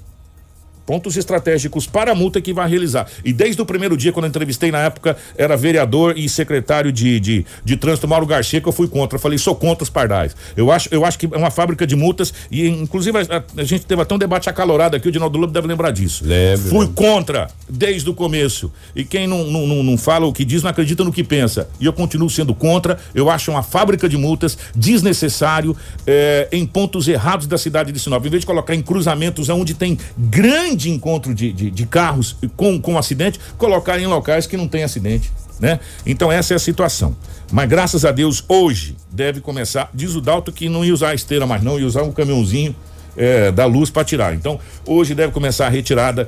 [0.91, 3.07] pontos estratégicos para a multa que vai realizar.
[3.23, 7.17] E desde o primeiro dia, quando eu entrevistei na época, era vereador e secretário de,
[7.17, 9.15] de, de trânsito Mauro Garcia, que eu fui contra.
[9.15, 10.35] Eu falei, sou contra os pardais.
[10.53, 13.85] Eu acho, eu acho que é uma fábrica de multas e, inclusive, a, a gente
[13.85, 16.25] teve até um debate acalorado aqui, o Dinaldo Lobo deve lembrar disso.
[16.25, 16.69] Lembro.
[16.69, 18.69] Fui contra desde o começo.
[18.93, 21.69] E quem não, não, não, não fala o que diz, não acredita no que pensa.
[21.79, 22.99] E eu continuo sendo contra.
[23.15, 25.73] Eu acho uma fábrica de multas desnecessário
[26.05, 28.25] eh, em pontos errados da cidade de Sinop.
[28.25, 32.35] Em vez de colocar em cruzamentos onde tem grande de encontro de, de, de carros
[32.55, 35.31] com, com acidente, colocar em locais que não tem acidente.
[35.59, 35.79] Né?
[36.05, 37.15] Então essa é a situação.
[37.51, 39.89] Mas graças a Deus, hoje deve começar.
[39.93, 42.75] Diz o Dalto que não ia usar a esteira mais, não, ia usar um caminhãozinho
[43.15, 44.33] é, da luz para tirar.
[44.33, 46.27] Então, hoje deve começar a retirada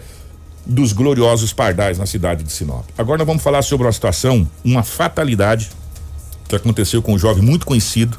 [0.66, 2.86] dos gloriosos pardais na cidade de Sinop.
[2.98, 5.70] Agora nós vamos falar sobre uma situação, uma fatalidade
[6.48, 8.18] que aconteceu com um jovem muito conhecido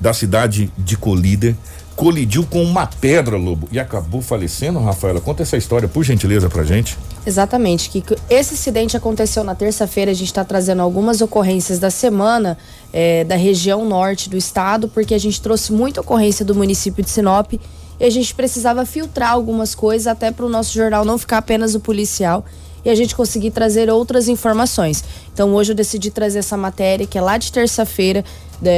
[0.00, 1.54] da cidade de Colíder
[1.96, 5.20] colidiu com uma pedra, Lobo, e acabou falecendo, Rafaela.
[5.20, 6.98] Conta essa história, por gentileza, pra gente.
[7.26, 10.10] Exatamente, que esse acidente aconteceu na terça-feira.
[10.10, 12.58] A gente está trazendo algumas ocorrências da semana
[12.92, 17.10] é, da região norte do estado, porque a gente trouxe muita ocorrência do município de
[17.10, 21.38] Sinop e a gente precisava filtrar algumas coisas até para o nosso jornal não ficar
[21.38, 22.44] apenas o policial
[22.84, 25.02] e a gente conseguir trazer outras informações.
[25.32, 28.24] Então hoje eu decidi trazer essa matéria que é lá de terça-feira,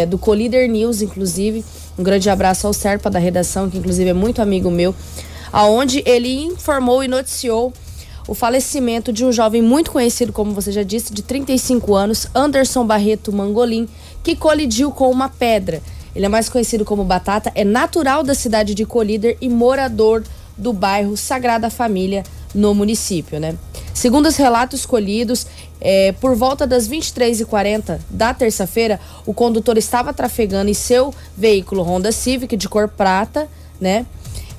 [0.09, 1.65] do Collider News, inclusive
[1.99, 4.95] um grande abraço ao Serpa da redação, que inclusive é muito amigo meu,
[5.53, 7.73] aonde ele informou e noticiou
[8.29, 12.85] o falecimento de um jovem muito conhecido, como você já disse, de 35 anos, Anderson
[12.85, 13.89] Barreto Mangolim,
[14.25, 15.81] que colidiu com uma pedra.
[16.15, 20.25] Ele é mais conhecido como Batata, é natural da cidade de Colíder e morador
[20.57, 22.25] do bairro Sagrada Família,
[22.57, 23.55] no município, né?
[23.95, 25.47] Segundo os relatos colhidos,
[25.81, 32.11] é, por volta das 23h40 da terça-feira, o condutor estava trafegando em seu veículo Honda
[32.11, 33.49] Civic de cor prata,
[33.81, 34.07] né?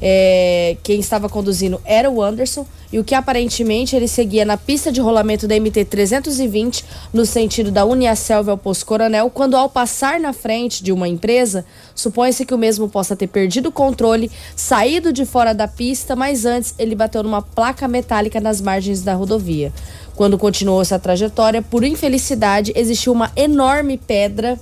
[0.02, 4.92] É, quem estava conduzindo era o Anderson e o que aparentemente ele seguia na pista
[4.92, 10.20] de rolamento da MT 320 no sentido da Uniaselv ao Poço Coronel, quando ao passar
[10.20, 15.12] na frente de uma empresa, supõe-se que o mesmo possa ter perdido o controle, saído
[15.12, 19.74] de fora da pista, mas antes ele bateu numa placa metálica nas margens da rodovia.
[20.16, 24.60] Quando continuou essa trajetória, por infelicidade, existiu uma enorme pedra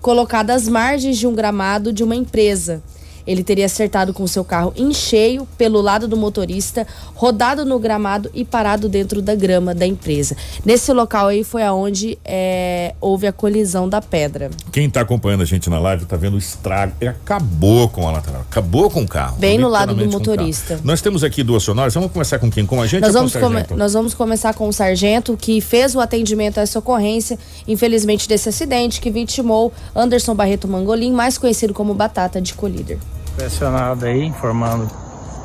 [0.00, 2.82] colocada às margens de um gramado de uma empresa.
[3.26, 8.30] Ele teria acertado com seu carro em cheio pelo lado do motorista, rodado no gramado
[8.34, 10.36] e parado dentro da grama da empresa.
[10.64, 14.50] Nesse local aí foi aonde é, houve a colisão da pedra.
[14.70, 16.92] Quem está acompanhando a gente na live está vendo o estrago.
[17.00, 19.36] Ele acabou com a lateral, acabou com o carro.
[19.38, 20.80] Bem no lado do motorista.
[20.84, 21.94] Nós temos aqui duas sonoras.
[21.94, 22.66] Vamos começar com quem?
[22.66, 23.76] Com a gente nós ou vamos com o sargento?
[23.76, 28.48] nós vamos começar com o sargento que fez o atendimento a essa ocorrência, infelizmente, desse
[28.48, 32.98] acidente que vitimou Anderson Barreto Mangolim, mais conhecido como Batata de Colíder.
[33.36, 34.88] Pressionado aí, informando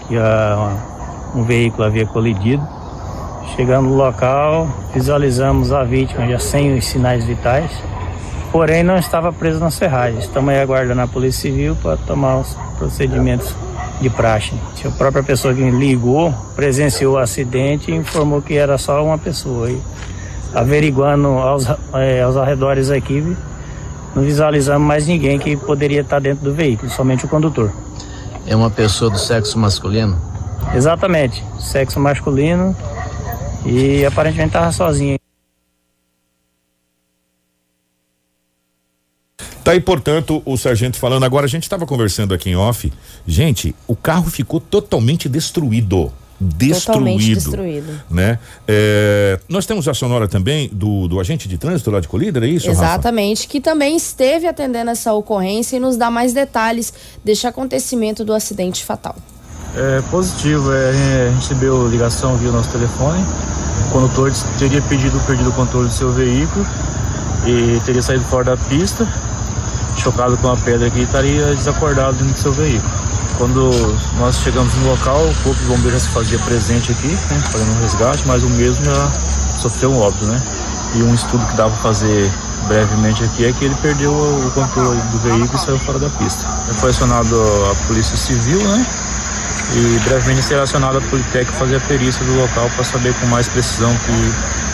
[0.08, 2.62] que uh, um veículo havia colidido.
[3.56, 7.72] Chegando no local, visualizamos a vítima já sem os sinais vitais,
[8.52, 10.20] porém não estava preso na serragem.
[10.20, 13.56] Estamos aí aguardando a Polícia Civil para tomar os procedimentos
[14.02, 14.54] de praxe.
[14.86, 19.72] A própria pessoa que ligou presenciou o acidente e informou que era só uma pessoa.
[19.72, 19.82] E,
[20.54, 23.36] averiguando aos, é, aos arredores aqui,
[24.16, 27.72] não visualizamos mais ninguém que poderia estar dentro do veículo, somente o condutor.
[28.46, 30.20] É uma pessoa do sexo masculino?
[30.74, 32.76] Exatamente, sexo masculino
[33.66, 35.18] e aparentemente estava sozinho.
[39.64, 41.26] Tá aí, portanto, o sargento falando.
[41.26, 42.92] Agora, a gente estava conversando aqui em off.
[43.28, 46.86] Gente, o carro ficou totalmente destruído destruído.
[46.86, 48.02] Totalmente destruído.
[48.10, 48.40] Né?
[48.68, 52.48] É, nós temos a sonora também do, do agente de trânsito lá de Colíder, é
[52.48, 52.70] isso?
[52.70, 53.52] Exatamente, Rafa?
[53.52, 58.84] que também esteve atendendo essa ocorrência e nos dá mais detalhes deste acontecimento do acidente
[58.84, 59.16] fatal.
[59.76, 63.24] É positivo, é, a gente recebeu ligação via nosso telefone.
[63.88, 66.66] O condutor teria pedido perdido o controle do seu veículo
[67.46, 69.08] e teria saído fora da pista,
[69.98, 73.07] chocado com a pedra aqui e estaria desacordado dentro do seu veículo.
[73.38, 73.70] Quando
[74.20, 77.72] nós chegamos no local, o corpo de bombeiro já se fazia presente aqui, né, fazendo
[77.72, 79.12] um resgate, mas o mesmo já
[79.60, 80.42] sofreu um óbito, né?
[80.96, 82.32] E um estudo que dava para fazer
[82.68, 86.44] brevemente aqui é que ele perdeu o controle do veículo e saiu fora da pista.
[86.76, 87.36] Foi acionado
[87.72, 88.86] a Polícia Civil, né?
[89.74, 93.48] E brevemente será acionado a Politec fazer a perícia do local para saber com mais
[93.48, 94.12] precisão que,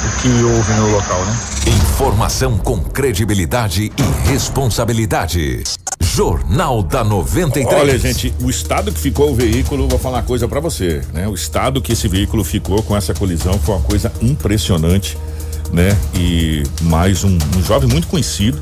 [0.07, 1.35] o que houve no local, né?
[1.67, 5.63] Informação com credibilidade e responsabilidade.
[6.03, 7.81] Jornal da 93.
[7.81, 11.27] Olha, gente, o estado que ficou o veículo, vou falar uma coisa para você, né?
[11.27, 15.17] O estado que esse veículo ficou com essa colisão foi uma coisa impressionante,
[15.71, 15.97] né?
[16.13, 18.61] E mais um, um jovem muito conhecido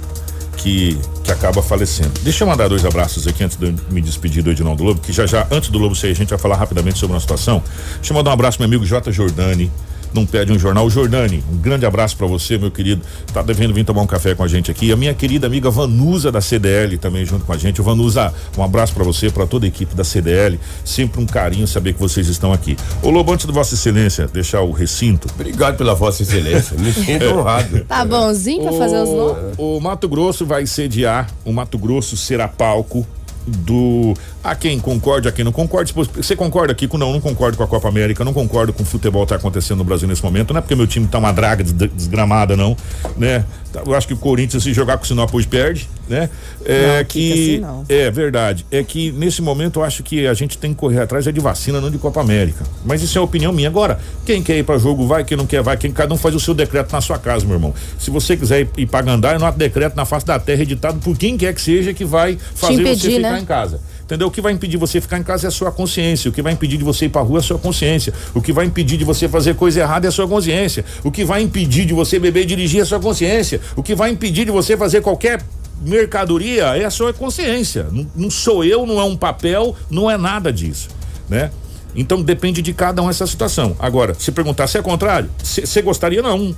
[0.58, 2.12] que, que acaba falecendo.
[2.22, 5.26] Deixa eu mandar dois abraços aqui antes de me despedir do Edinaldo Lobo, que já
[5.26, 7.64] já, antes do Lobo sair, a gente vai falar rapidamente sobre uma situação.
[7.96, 9.12] Deixa eu mandar um abraço meu amigo J.
[9.12, 9.72] Jordani,
[10.14, 10.90] não pede um jornal.
[10.90, 13.02] Jordani, um grande abraço para você, meu querido.
[13.34, 14.92] Tá devendo vir tomar um café com a gente aqui.
[14.92, 17.82] A minha querida amiga Vanusa da CDL também junto com a gente.
[17.82, 20.60] Vanusa, um abraço para você, para toda a equipe da CDL.
[20.84, 22.78] Sempre um carinho saber que vocês estão aqui.
[23.02, 25.28] Ô Lobo, antes de Vossa Excelência deixar o recinto.
[25.34, 26.78] Obrigado pela Vossa Excelência.
[26.78, 27.86] Me sinto honrado.
[27.86, 29.56] Tá bonzinho pra fazer os nomes?
[29.58, 33.06] O Mato Grosso vai sediar, o Mato Grosso será palco
[33.46, 35.94] do a quem concorde, a quem não concorde.
[35.94, 38.86] Você concorda aqui com não, não concordo com a Copa América, não concordo com o
[38.86, 40.54] futebol que tá acontecendo no Brasil nesse momento.
[40.54, 42.76] Não é porque meu time tá uma draga desgramada, não,
[43.18, 43.46] né?
[43.86, 46.30] Eu acho que o Corinthians, se jogar com o Sinop hoje, perde, né?
[46.66, 47.64] É não, que.
[47.64, 48.66] Assim, é verdade.
[48.70, 51.40] É que nesse momento eu acho que a gente tem que correr atrás é de
[51.40, 52.66] vacina, não de Copa América.
[52.84, 53.70] Mas isso é a opinião minha.
[53.70, 56.36] Agora, quem quer ir para jogo vai, quem não quer vai, quem cada um faz
[56.36, 57.74] o seu decreto na sua casa, meu irmão.
[57.98, 61.00] Se você quiser ir, ir para Gandar, é um decreto na face da terra editado
[61.00, 63.40] por quem quer que seja que vai fazer impedir, você ficar né?
[63.40, 63.80] em casa.
[64.12, 64.28] Entendeu?
[64.28, 66.28] O que vai impedir você ficar em casa é a sua consciência.
[66.28, 68.14] O que vai impedir de você ir pra rua é a sua consciência.
[68.34, 70.84] O que vai impedir de você fazer coisa errada é a sua consciência.
[71.02, 73.62] O que vai impedir de você beber e dirigir é a sua consciência.
[73.74, 75.42] O que vai impedir de você fazer qualquer
[75.82, 77.88] mercadoria é a sua consciência.
[77.90, 80.90] Não, não sou eu, não é um papel, não é nada disso,
[81.30, 81.50] né?
[81.96, 83.78] Então depende de cada um essa situação.
[83.80, 86.54] Agora, se perguntar se é contrário, você gostaria não,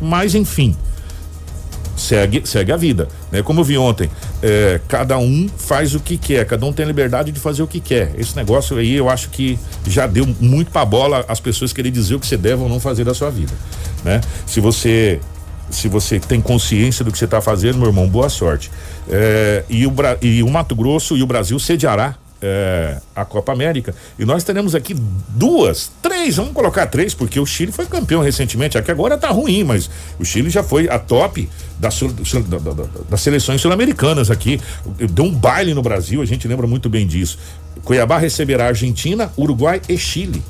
[0.00, 0.76] mas enfim,
[1.96, 3.08] segue, segue a vida.
[3.30, 3.42] Né?
[3.42, 4.10] Como eu vi ontem,
[4.42, 7.66] é, cada um faz o que quer, cada um tem a liberdade de fazer o
[7.66, 8.12] que quer.
[8.18, 12.14] Esse negócio aí eu acho que já deu muito pra bola as pessoas querem dizer
[12.14, 13.52] o que você deve ou não fazer da sua vida.
[14.04, 14.20] Né?
[14.46, 15.20] Se você
[15.70, 18.70] se você tem consciência do que você está fazendo, meu irmão, boa sorte.
[19.08, 23.94] É, e, o, e o Mato Grosso e o Brasil sediará é, a Copa América.
[24.18, 24.94] E nós teremos aqui
[25.30, 28.76] duas, três, vamos colocar três, porque o Chile foi campeão recentemente.
[28.76, 32.84] Aqui agora tá ruim, mas o Chile já foi a top das, da, da, da,
[33.08, 34.60] das seleções sul-americanas aqui.
[35.10, 37.38] Deu um baile no Brasil, a gente lembra muito bem disso.
[37.82, 40.42] Cuiabá receberá Argentina, Uruguai e Chile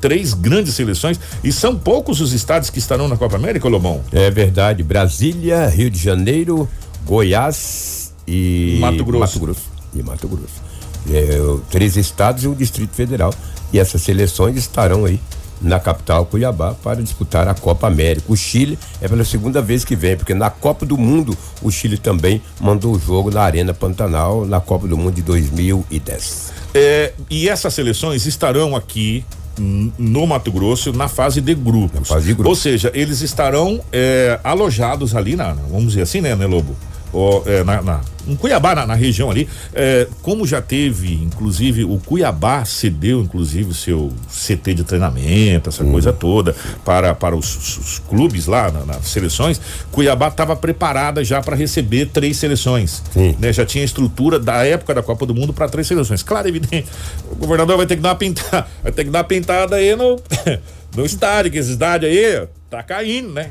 [0.00, 4.00] três grandes seleções e são poucos os estados que estarão na Copa América, Lobão?
[4.12, 4.82] É verdade.
[4.82, 6.68] Brasília, Rio de Janeiro,
[7.06, 9.20] Goiás e Mato Grosso.
[9.20, 9.62] Mato Grosso.
[9.94, 10.71] E Mato Grosso.
[11.10, 11.38] É,
[11.70, 13.32] três estados e o Distrito Federal.
[13.72, 15.18] E essas seleções estarão aí
[15.62, 18.26] na capital Cuiabá para disputar a Copa América.
[18.28, 21.96] O Chile é pela segunda vez que vem, porque na Copa do Mundo o Chile
[21.96, 26.52] também mandou o jogo na Arena Pantanal na Copa do Mundo de 2010.
[26.74, 29.24] É, e essas seleções estarão aqui
[29.58, 32.08] no Mato Grosso na fase de grupos.
[32.08, 32.48] Fase de grupos.
[32.48, 36.74] Ou seja, eles estarão é, alojados ali na, vamos dizer assim, né, né Lobo?
[37.12, 41.84] Ou, é, na, na, em Cuiabá, na, na região ali, é, como já teve, inclusive,
[41.84, 47.78] o Cuiabá cedeu, inclusive, o seu CT de treinamento, essa coisa toda, para, para os,
[47.78, 53.02] os clubes lá, na, nas seleções, Cuiabá estava preparada já para receber três seleções.
[53.38, 53.52] Né?
[53.52, 56.22] Já tinha estrutura da época da Copa do Mundo para três seleções.
[56.22, 56.86] Claro, evidente,
[57.30, 59.94] o governador vai ter que dar uma pintada, vai ter que dar uma pintada aí
[59.96, 60.18] no,
[60.96, 63.50] no estádio, que esse estádio aí tá caindo, né?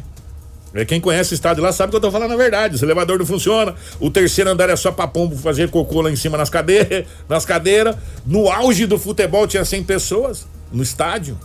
[0.74, 2.82] É, quem conhece o estádio lá sabe que eu tô falando a verdade.
[2.82, 6.16] O elevador não funciona, o terceiro andar é só pra pombo fazer cocô lá em
[6.16, 7.96] cima nas cadeiras, nas cadeiras.
[8.26, 11.38] No auge do futebol tinha 100 pessoas no estádio,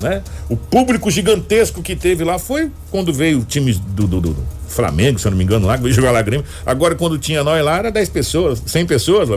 [0.00, 0.22] né?
[0.48, 5.18] O público gigantesco que teve lá foi quando veio o time do, do, do Flamengo,
[5.18, 6.46] se eu não me engano, lá, que veio jogar lá Grêmio.
[6.64, 9.28] Agora, quando tinha nós lá, era 10 pessoas, 100 pessoas,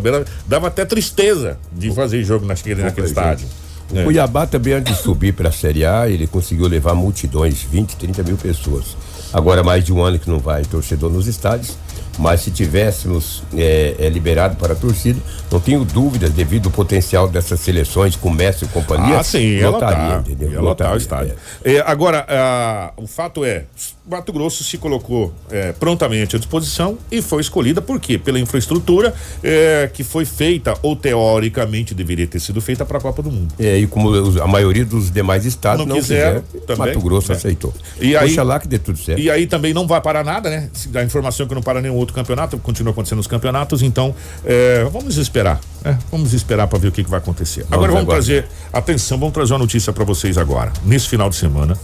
[0.48, 3.48] dava até tristeza de fazer jogo naquele, naquele estádio.
[3.92, 4.04] O é.
[4.06, 8.24] Cuiabá também, antes de subir para a Série A, ele conseguiu levar multidões, 20, 30
[8.24, 8.96] mil pessoas.
[9.34, 11.76] Agora mais de um ano que não vai torcedor nos estádios,
[12.18, 15.20] mas se tivéssemos é, é, liberado para a torcida,
[15.52, 19.20] não tenho dúvidas, devido ao potencial dessas seleções, comércio e companhia.
[19.20, 20.52] Ah, sim, lotaria, lotar, entendeu?
[20.52, 21.36] Ia lotar o estádio.
[21.64, 21.76] É.
[21.76, 23.66] É, agora, ah, o fato é,
[24.06, 28.18] Mato Grosso se colocou é, prontamente à disposição e foi escolhida por quê?
[28.18, 33.22] Pela infraestrutura é, que foi feita, ou teoricamente deveria ter sido feita para a Copa
[33.22, 33.54] do Mundo.
[33.58, 37.36] É, e como a maioria dos demais estados não, não quiser, também, Mato Grosso é.
[37.36, 37.74] aceitou.
[38.00, 39.20] E aí, lá que dê tudo certo.
[39.20, 40.70] E aí também não vai parar nada, né?
[40.96, 45.18] A informação que não para nenhum outro campeonato, continua acontecendo nos campeonatos, então é, vamos
[45.18, 45.60] esperar.
[45.84, 47.62] É, vamos esperar para ver o que, que vai acontecer.
[47.62, 48.18] Vamos agora vamos agora.
[48.18, 50.72] trazer, atenção, vamos trazer uma notícia para vocês agora.
[50.86, 51.78] Nesse final de semana,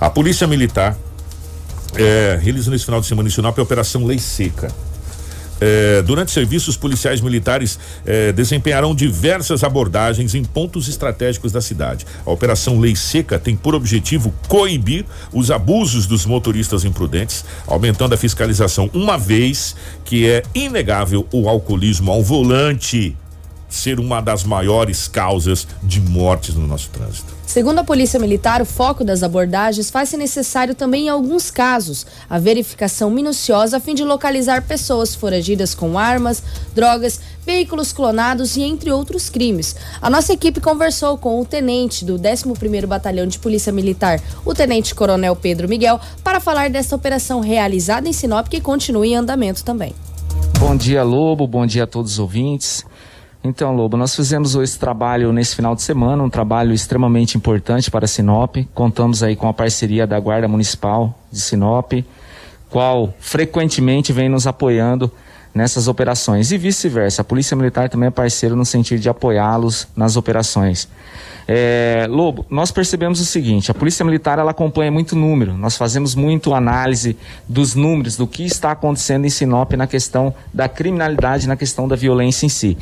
[0.00, 0.96] a Polícia Militar
[1.94, 4.68] é, realizou nesse final de semana em Sinop a Operação Lei Seca.
[5.64, 12.04] É, durante serviços policiais militares é, desempenharão diversas abordagens em pontos estratégicos da cidade.
[12.26, 18.16] A Operação Lei Seca tem por objetivo coibir os abusos dos motoristas imprudentes, aumentando a
[18.16, 23.16] fiscalização, uma vez que é inegável o alcoolismo ao volante
[23.68, 27.41] ser uma das maiores causas de mortes no nosso trânsito.
[27.52, 32.38] Segundo a Polícia Militar, o foco das abordagens faz-se necessário também em alguns casos a
[32.38, 36.42] verificação minuciosa a fim de localizar pessoas foragidas com armas,
[36.74, 39.76] drogas, veículos clonados e entre outros crimes.
[40.00, 44.94] A nossa equipe conversou com o tenente do 11º Batalhão de Polícia Militar, o tenente
[44.94, 49.94] coronel Pedro Miguel, para falar desta operação realizada em Sinop que continua em andamento também.
[50.58, 51.46] Bom dia, Lobo.
[51.46, 52.82] Bom dia a todos os ouvintes.
[53.44, 58.06] Então, Lobo, nós fizemos esse trabalho nesse final de semana, um trabalho extremamente importante para
[58.06, 58.56] Sinop.
[58.72, 61.92] Contamos aí com a parceria da Guarda Municipal de Sinop,
[62.70, 65.10] qual frequentemente vem nos apoiando
[65.52, 67.22] nessas operações e vice-versa.
[67.22, 70.88] A Polícia Militar também é parceiro no sentido de apoiá-los nas operações.
[71.46, 75.54] É, Lobo, nós percebemos o seguinte: a Polícia Militar ela acompanha muito número.
[75.54, 77.16] Nós fazemos muito análise
[77.48, 81.96] dos números do que está acontecendo em Sinop na questão da criminalidade, na questão da
[81.96, 82.78] violência em si.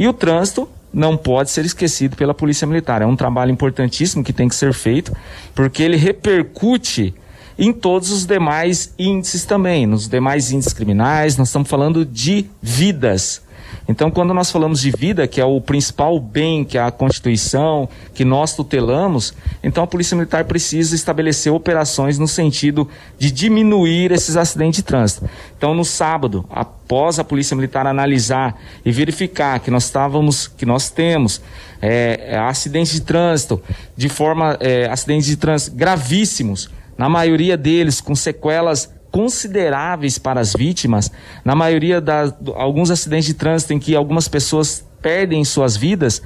[0.00, 3.02] E o trânsito não pode ser esquecido pela Polícia Militar.
[3.02, 5.14] É um trabalho importantíssimo que tem que ser feito,
[5.54, 7.14] porque ele repercute
[7.58, 13.42] em todos os demais índices também, nos demais índices criminais, nós estamos falando de vidas.
[13.90, 17.88] Então, quando nós falamos de vida, que é o principal bem que é a Constituição,
[18.14, 24.36] que nós tutelamos, então a Polícia Militar precisa estabelecer operações no sentido de diminuir esses
[24.36, 25.28] acidentes de trânsito.
[25.58, 30.88] Então, no sábado, após a Polícia Militar analisar e verificar que nós estávamos, que nós
[30.88, 31.42] temos
[31.82, 33.60] é, acidentes de trânsito,
[33.96, 40.52] de forma, é, acidentes de trânsito gravíssimos, na maioria deles com sequelas consideráveis para as
[40.54, 41.10] vítimas.
[41.44, 46.22] Na maioria das alguns acidentes de trânsito em que algumas pessoas perdem suas vidas,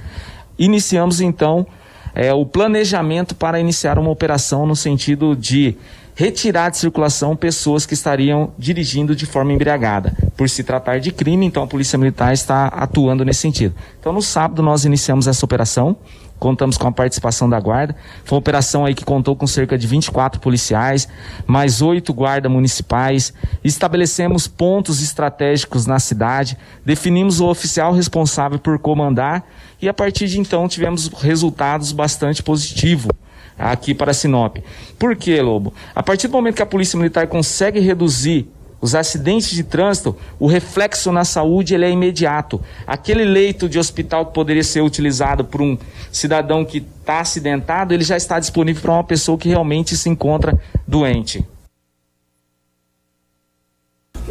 [0.59, 1.67] iniciamos então
[2.15, 5.77] é, o planejamento para iniciar uma operação no sentido de
[6.15, 10.17] retirar de circulação pessoas que estariam dirigindo de forma embriagada.
[10.37, 13.75] Por se tratar de crime, então a Polícia Militar está atuando nesse sentido.
[13.99, 15.97] Então no sábado nós iniciamos essa operação
[16.39, 17.97] contamos com a participação da guarda.
[18.25, 21.09] Foi uma operação aí que contou com cerca de 24 policiais,
[21.47, 23.33] mais oito guardas municipais.
[23.63, 29.45] Estabelecemos pontos estratégicos na cidade, definimos o oficial responsável por comandar
[29.81, 33.13] e a partir de então tivemos resultados bastante positivos
[33.59, 34.59] aqui para Sinop.
[34.99, 35.73] Por quê, Lobo?
[35.95, 38.49] A partir do momento que a Polícia Militar consegue reduzir
[38.85, 42.61] os acidentes de trânsito, o reflexo na saúde ele é imediato.
[42.87, 45.79] Aquele leito de hospital que poderia ser utilizado por um
[46.13, 50.61] cidadão que está acidentado, ele já está disponível para uma pessoa que realmente se encontra
[50.87, 51.43] doente.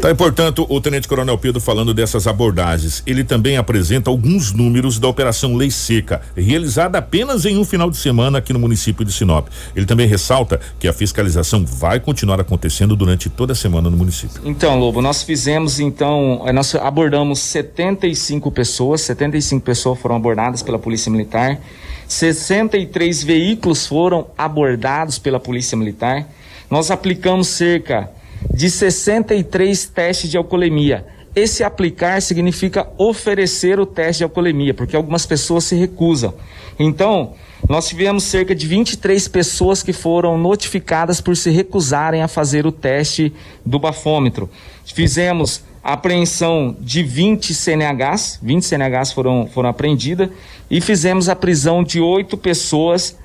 [0.03, 3.01] Tá aí, portanto, o Tenente Coronel Pedro falando dessas abordagens.
[3.07, 7.95] Ele também apresenta alguns números da Operação Lei Seca, realizada apenas em um final de
[7.95, 9.47] semana aqui no município de Sinop.
[9.73, 14.41] Ele também ressalta que a fiscalização vai continuar acontecendo durante toda a semana no município.
[14.43, 20.77] Então, Lobo, nós fizemos, então, eh, nós abordamos 75 pessoas, 75 pessoas foram abordadas pela
[20.77, 21.61] Polícia Militar,
[22.09, 26.27] 63 veículos foram abordados pela Polícia Militar.
[26.69, 28.09] Nós aplicamos cerca
[28.51, 31.05] de 63 testes de alcoolemia.
[31.35, 36.33] Esse aplicar significa oferecer o teste de alcoolemia, porque algumas pessoas se recusam.
[36.79, 37.33] Então,
[37.67, 42.71] nós tivemos cerca de 23 pessoas que foram notificadas por se recusarem a fazer o
[42.71, 43.33] teste
[43.65, 44.49] do bafômetro.
[44.85, 50.29] Fizemos apreensão de 20 CNHs, 20 CNHs foram, foram apreendidas,
[50.69, 53.17] e fizemos a prisão de oito pessoas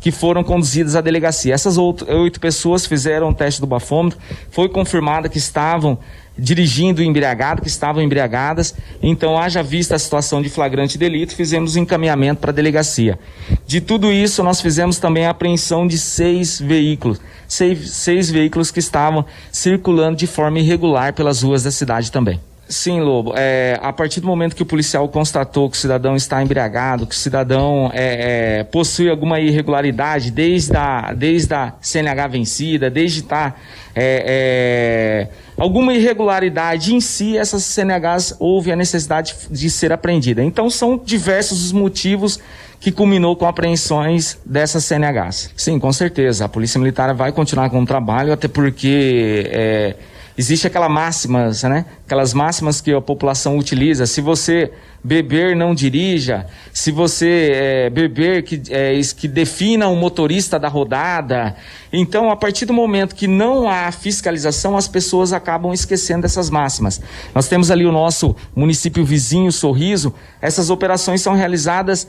[0.00, 1.54] que foram conduzidas à delegacia.
[1.54, 4.18] Essas oito pessoas fizeram o teste do bafômetro,
[4.50, 5.98] foi confirmada que estavam
[6.38, 8.74] dirigindo embriagado, que estavam embriagadas.
[9.02, 13.18] Então, haja vista a situação de flagrante delito, fizemos encaminhamento para a delegacia.
[13.66, 18.80] De tudo isso, nós fizemos também a apreensão de seis veículos, seis, seis veículos que
[18.80, 22.40] estavam circulando de forma irregular pelas ruas da cidade também.
[22.68, 23.32] Sim, Lobo.
[23.36, 27.14] É, a partir do momento que o policial constatou que o cidadão está embriagado, que
[27.14, 33.52] o cidadão é, é, possui alguma irregularidade, desde a, desde a CNH vencida, desde estar
[33.52, 33.58] tá,
[33.94, 40.42] é, é, alguma irregularidade em si, essas CNHs houve a necessidade de ser apreendida.
[40.42, 42.40] Então são diversos os motivos
[42.80, 45.50] que culminou com apreensões dessas CNHs.
[45.56, 46.44] Sim, com certeza.
[46.44, 49.96] A Polícia Militar vai continuar com o trabalho, até porque é,
[50.38, 51.86] Existe aquela máxima, né?
[52.04, 54.04] Aquelas máximas que a população utiliza.
[54.04, 54.70] Se você
[55.02, 56.46] beber, não dirija.
[56.74, 61.56] Se você é, beber, que, é, que defina o motorista da rodada.
[61.90, 67.00] Então, a partir do momento que não há fiscalização, as pessoas acabam esquecendo dessas máximas.
[67.34, 70.12] Nós temos ali o nosso município vizinho, Sorriso.
[70.42, 72.06] Essas operações são realizadas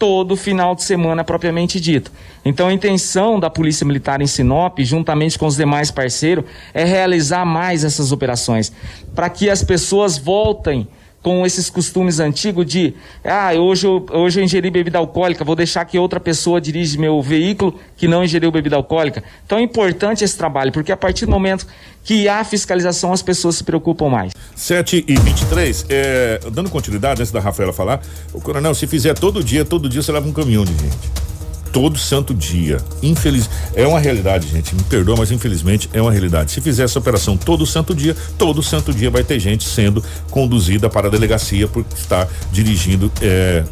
[0.00, 2.10] todo final de semana propriamente dito.
[2.42, 7.44] Então a intenção da Polícia Militar em Sinop, juntamente com os demais parceiros, é realizar
[7.44, 8.72] mais essas operações,
[9.14, 10.88] para que as pessoas voltem
[11.22, 12.94] com esses costumes antigos de
[13.24, 17.20] ah, hoje eu, hoje eu ingeri bebida alcoólica, vou deixar que outra pessoa dirige meu
[17.20, 19.22] veículo que não ingeriu bebida alcoólica.
[19.44, 21.66] Então é importante esse trabalho, porque a partir do momento
[22.02, 24.32] que há fiscalização, as pessoas se preocupam mais.
[24.56, 28.00] 7 e 23 é, dando continuidade antes da Rafaela falar,
[28.32, 31.29] o coronel, se fizer todo dia, todo dia você leva um caminhão de gente
[31.72, 32.78] todo santo dia.
[33.02, 34.74] Infeliz, é uma realidade, gente.
[34.74, 36.52] Me perdoa, mas infelizmente é uma realidade.
[36.52, 40.88] Se fizer essa operação todo santo dia, todo santo dia vai ter gente sendo conduzida
[40.88, 43.10] para a delegacia por estar dirigindo.
[43.20, 43.64] É,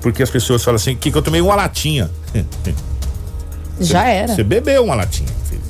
[0.00, 2.10] porque as pessoas falam assim, que, que eu tomei uma latinha.
[3.80, 4.34] Já cê, era.
[4.34, 5.60] Você bebeu uma latinha, filho.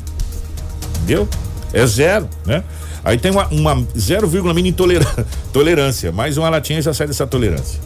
[0.96, 1.28] Entendeu?
[1.72, 2.62] É zero, né?
[3.04, 4.72] Aí tem uma, uma 0, mini
[5.52, 6.10] tolerância.
[6.12, 7.85] Mais uma latinha já sai dessa tolerância.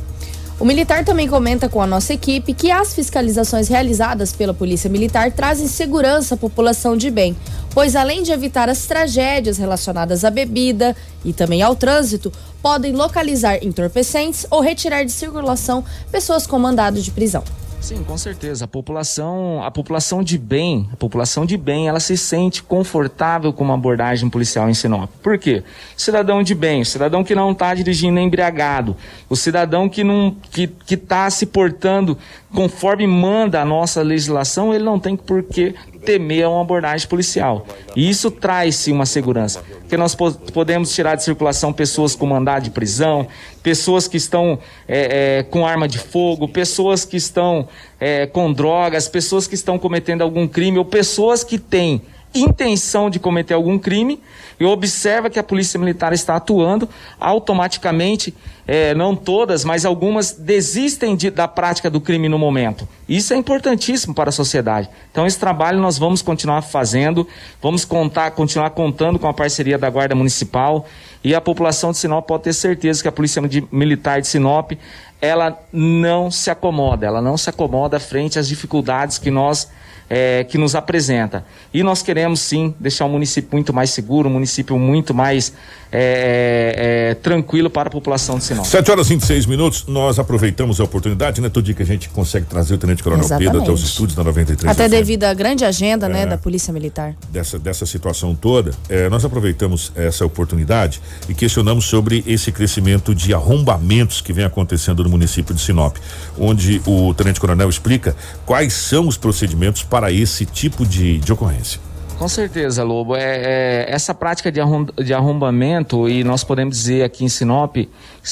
[0.61, 5.33] O militar também comenta com a nossa equipe que as fiscalizações realizadas pela Polícia Militar
[5.33, 7.35] trazem segurança à população de bem,
[7.71, 10.95] pois além de evitar as tragédias relacionadas à bebida
[11.25, 12.31] e também ao trânsito,
[12.61, 15.83] podem localizar entorpecentes ou retirar de circulação
[16.13, 17.43] pessoas com mandado de prisão.
[17.81, 18.67] Sim, com certeza.
[18.67, 23.65] A população, a população de bem, a população de bem, ela se sente confortável com
[23.65, 25.11] uma abordagem policial em Sinop.
[25.23, 25.65] Por quê?
[25.97, 28.95] Cidadão de bem, cidadão que não está dirigindo embriagado,
[29.29, 32.19] o cidadão que não que que está se portando
[32.55, 35.75] conforme manda a nossa legislação, ele não tem por que
[36.05, 37.67] temer uma abordagem policial.
[37.95, 39.63] E isso traz-se uma segurança.
[39.81, 43.27] Porque nós podemos tirar de circulação pessoas com mandado de prisão,
[43.63, 49.09] pessoas que estão é, é, com arma de fogo, pessoas que estão é, com drogas,
[49.09, 52.03] pessoas que estão cometendo algum crime, ou pessoas que têm
[52.35, 54.21] intenção de cometer algum crime
[54.59, 58.35] e observa que a polícia militar está atuando, automaticamente,
[58.67, 62.87] é, não todas, mas algumas desistem de, da prática do crime no momento.
[63.09, 64.89] Isso é importantíssimo para a sociedade.
[65.11, 67.27] Então, esse trabalho nós vamos continuar fazendo,
[67.61, 70.87] vamos contar, continuar contando com a parceria da Guarda Municipal
[71.25, 74.73] e a população de Sinop pode ter certeza que a Polícia Militar de Sinop
[75.21, 79.69] ela não se acomoda, ela não se acomoda frente às dificuldades que nós
[80.11, 81.45] é, que nos apresenta.
[81.73, 85.55] E nós queremos sim deixar o município muito mais seguro, um município muito mais
[85.93, 88.67] é, é, é tranquilo para a população de Sinop.
[88.67, 91.49] 7 horas e 26 minutos, nós aproveitamos a oportunidade, né?
[91.49, 93.51] Todo dia que a gente consegue trazer o Tenente Coronel Exatamente.
[93.51, 94.71] Pedro até os estúdios da 93.
[94.71, 96.27] Até devido à grande agenda, né, é.
[96.27, 97.15] da Polícia Militar.
[97.31, 103.33] Dessa, dessa situação toda, é, nós aproveitamos essa oportunidade e questionamos sobre esse crescimento de
[103.33, 105.97] arrombamentos que vem acontecendo no município de Sinop,
[106.39, 111.31] onde o Tenente Coronel explica quais são os procedimentos para para esse tipo de, de
[111.31, 111.79] ocorrência.
[112.21, 113.17] Com certeza, Lobo.
[113.17, 117.75] É, é, essa prática de, arrom, de arrombamento, e nós podemos dizer aqui em Sinop,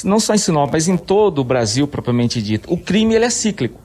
[0.05, 3.31] não só em Sinop, mas em todo o Brasil, propriamente dito, o crime ele é
[3.31, 3.81] cíclico.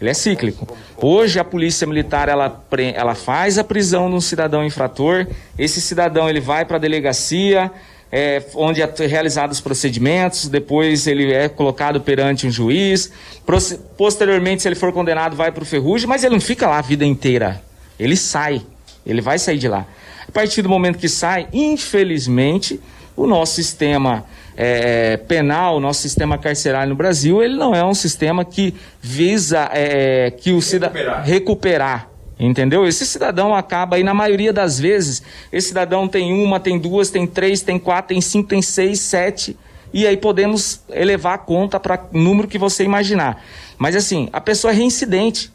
[0.00, 0.76] Ele é cíclico.
[0.96, 2.60] Hoje a polícia militar ela,
[2.92, 7.70] ela faz a prisão de um cidadão infrator, esse cidadão ele vai para a delegacia,
[8.10, 13.12] é, onde é realizados os procedimentos, depois ele é colocado perante um juiz,
[13.96, 16.82] posteriormente, se ele for condenado, vai para o ferrugem, mas ele não fica lá a
[16.82, 17.62] vida inteira.
[17.96, 18.62] Ele sai,
[19.04, 19.86] ele vai sair de lá.
[20.28, 22.80] A partir do momento que sai, infelizmente,
[23.16, 24.24] o nosso sistema
[24.56, 29.70] é, penal, o nosso sistema carcerário no Brasil, ele não é um sistema que visa
[29.72, 32.86] é, que o cidadão recuperar Entendeu?
[32.86, 35.22] Esse cidadão acaba aí, na maioria das vezes,
[35.52, 39.54] esse cidadão tem uma, tem duas, tem três, tem quatro, tem cinco, tem seis, sete.
[39.92, 43.44] E aí podemos elevar a conta para o número que você imaginar.
[43.76, 45.52] Mas assim, a pessoa é reincidente.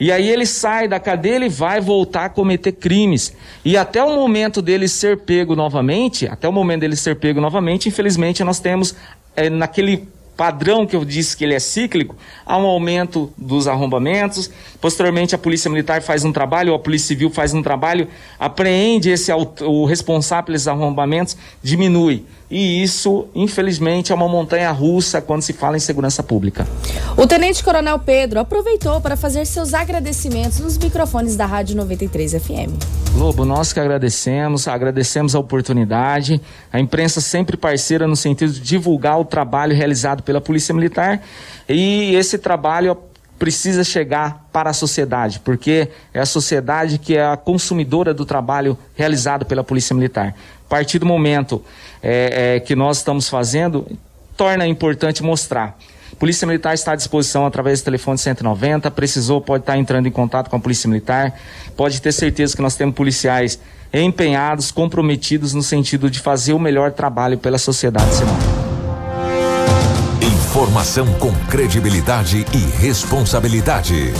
[0.00, 3.36] E aí ele sai da cadeia, ele vai voltar a cometer crimes.
[3.62, 7.88] E até o momento dele ser pego novamente, até o momento dele ser pego novamente,
[7.88, 8.96] infelizmente nós temos
[9.36, 10.08] é, naquele
[10.40, 14.50] padrão que eu disse que ele é cíclico, há um aumento dos arrombamentos.
[14.80, 19.10] Posteriormente, a Polícia Militar faz um trabalho, ou a Polícia Civil faz um trabalho, apreende
[19.10, 22.24] esse o responsável pelos arrombamentos, diminui.
[22.50, 26.66] E isso, infelizmente, é uma montanha russa quando se fala em segurança pública.
[27.16, 32.72] O Tenente Coronel Pedro aproveitou para fazer seus agradecimentos nos microfones da Rádio 93 FM.
[33.16, 36.40] Lobo, nós que agradecemos, agradecemos a oportunidade,
[36.72, 41.22] a imprensa sempre parceira no sentido de divulgar o trabalho realizado pela Polícia Militar
[41.68, 42.96] e esse trabalho
[43.40, 48.76] precisa chegar para a sociedade, porque é a sociedade que é a consumidora do trabalho
[48.94, 50.34] realizado pela Polícia Militar.
[50.70, 51.64] A partir do momento
[52.00, 53.84] é, é, que nós estamos fazendo,
[54.36, 55.76] torna importante mostrar.
[56.16, 58.88] Polícia Militar está à disposição através do telefone 190.
[58.92, 61.36] Precisou, pode estar entrando em contato com a Polícia Militar.
[61.76, 63.58] Pode ter certeza que nós temos policiais
[63.92, 68.49] empenhados, comprometidos no sentido de fazer o melhor trabalho pela sociedade, Simão.
[70.60, 74.12] Informação com credibilidade e responsabilidade.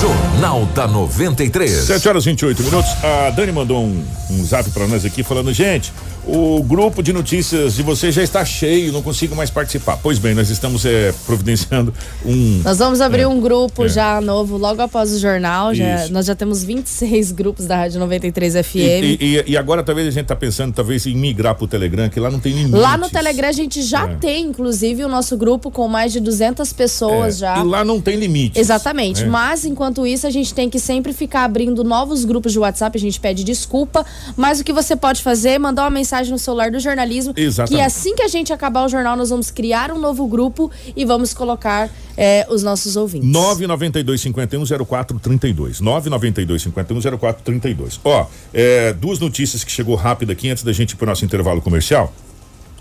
[0.00, 1.72] Jornal da 93.
[1.72, 2.90] 7 horas e 28 minutos.
[3.02, 5.92] A Dani mandou um, um zap para nós aqui falando: gente,
[6.26, 9.98] o grupo de notícias de vocês já está cheio, não consigo mais participar.
[10.02, 11.92] Pois bem, nós estamos é, providenciando
[12.24, 12.62] um.
[12.64, 13.88] Nós vamos abrir é, um grupo é.
[13.88, 15.74] já novo logo após o jornal.
[15.74, 18.76] Já, nós já temos 26 grupos da Rádio 93 FM.
[18.76, 22.08] E, e, e agora talvez a gente está pensando talvez em migrar para o Telegram,
[22.08, 22.76] que lá não tem limite.
[22.76, 24.14] Lá no Telegram a gente já é.
[24.14, 27.58] tem, inclusive, o nosso grupo com mais de 200 pessoas é, já.
[27.58, 28.60] E lá não tem limite.
[28.60, 29.24] Exatamente.
[29.24, 29.26] É.
[29.26, 32.96] Mas enquanto isso a gente tem que sempre ficar abrindo novos grupos de WhatsApp.
[32.96, 34.06] A gente pede desculpa,
[34.36, 37.32] mas o que você pode fazer é mandar uma mensagem mensagem no celular do jornalismo.
[37.36, 37.80] Exatamente.
[37.80, 41.04] Que assim que a gente acabar o jornal, nós vamos criar um novo grupo e
[41.04, 43.28] vamos colocar é, os nossos ouvintes.
[43.28, 45.80] 992 51 0432.
[45.80, 48.00] 992 51 0432.
[48.04, 51.62] Ó, é, duas notícias que chegou rápido aqui antes da gente ir pro nosso intervalo
[51.62, 52.12] comercial.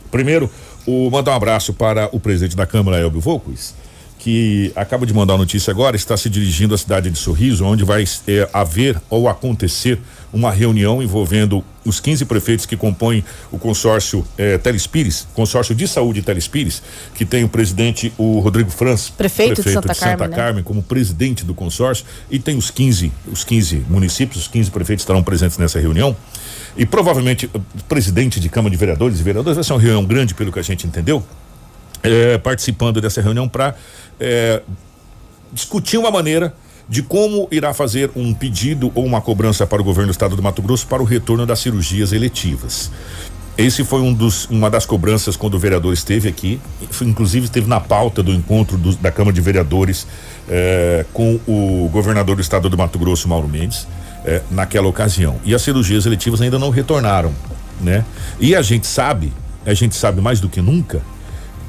[0.10, 0.50] Primeiro,
[0.86, 3.74] o mandar um abraço para o presidente da Câmara, Elbio Volquis
[4.20, 7.84] que acaba de mandar a notícia agora, está se dirigindo à cidade de Sorriso, onde
[7.84, 10.00] vai é, haver ou acontecer
[10.34, 16.22] uma reunião envolvendo os 15 prefeitos que compõem o consórcio é, Telespires, consórcio de saúde
[16.22, 16.82] Telespires,
[17.16, 20.56] que tem o presidente, o Rodrigo Franz, prefeito, prefeito de Santa, de Santa Carmen, Carmen
[20.58, 20.64] né?
[20.64, 25.24] como presidente do consórcio, e tem os 15, os 15 municípios, os 15 prefeitos estarão
[25.24, 26.16] presentes nessa reunião.
[26.78, 30.34] E provavelmente o presidente de Câmara de Vereadores e vereadores vai ser uma reunião grande,
[30.34, 31.24] pelo que a gente entendeu,
[32.04, 33.76] é, participando dessa reunião para
[34.20, 34.62] é,
[35.52, 36.54] discutir uma maneira
[36.92, 40.44] de como irá fazer um pedido ou uma cobrança para o governo do estado do
[40.44, 42.92] Mato Grosso para o retorno das cirurgias eletivas.
[43.58, 46.60] Esse foi um dos, uma das cobranças quando o vereador esteve aqui,
[47.02, 50.06] inclusive esteve na pauta do encontro do, da Câmara de Vereadores
[50.50, 53.88] eh, com o governador do estado do Mato Grosso, Mauro Mendes.
[54.26, 55.40] eh, naquela ocasião.
[55.44, 57.34] E as cirurgias eletivas ainda não retornaram,
[57.80, 58.06] né?
[58.40, 59.32] E a gente sabe,
[59.66, 61.02] a gente sabe mais do que nunca,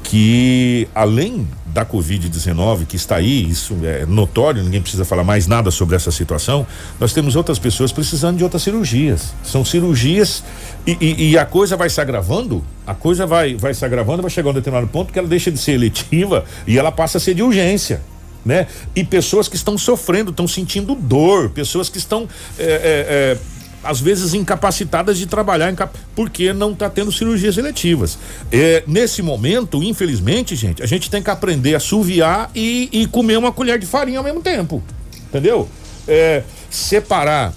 [0.03, 5.71] que além da Covid-19 que está aí, isso é notório, ninguém precisa falar mais nada
[5.71, 6.67] sobre essa situação.
[6.99, 9.33] Nós temos outras pessoas precisando de outras cirurgias.
[9.43, 10.43] São cirurgias
[10.85, 14.29] e, e, e a coisa vai se agravando, a coisa vai, vai se agravando, vai
[14.29, 17.21] chegar a um determinado ponto que ela deixa de ser eletiva e ela passa a
[17.21, 18.01] ser de urgência.
[18.45, 18.67] Né?
[18.93, 22.27] E pessoas que estão sofrendo, estão sentindo dor, pessoas que estão
[22.59, 23.37] é, é, é,
[23.83, 25.73] às vezes incapacitadas de trabalhar
[26.15, 28.17] porque não está tendo cirurgias eletivas.
[28.51, 33.37] É, nesse momento, infelizmente, gente, a gente tem que aprender a suviar e, e comer
[33.37, 34.83] uma colher de farinha ao mesmo tempo.
[35.29, 35.67] Entendeu?
[36.07, 37.53] É, separar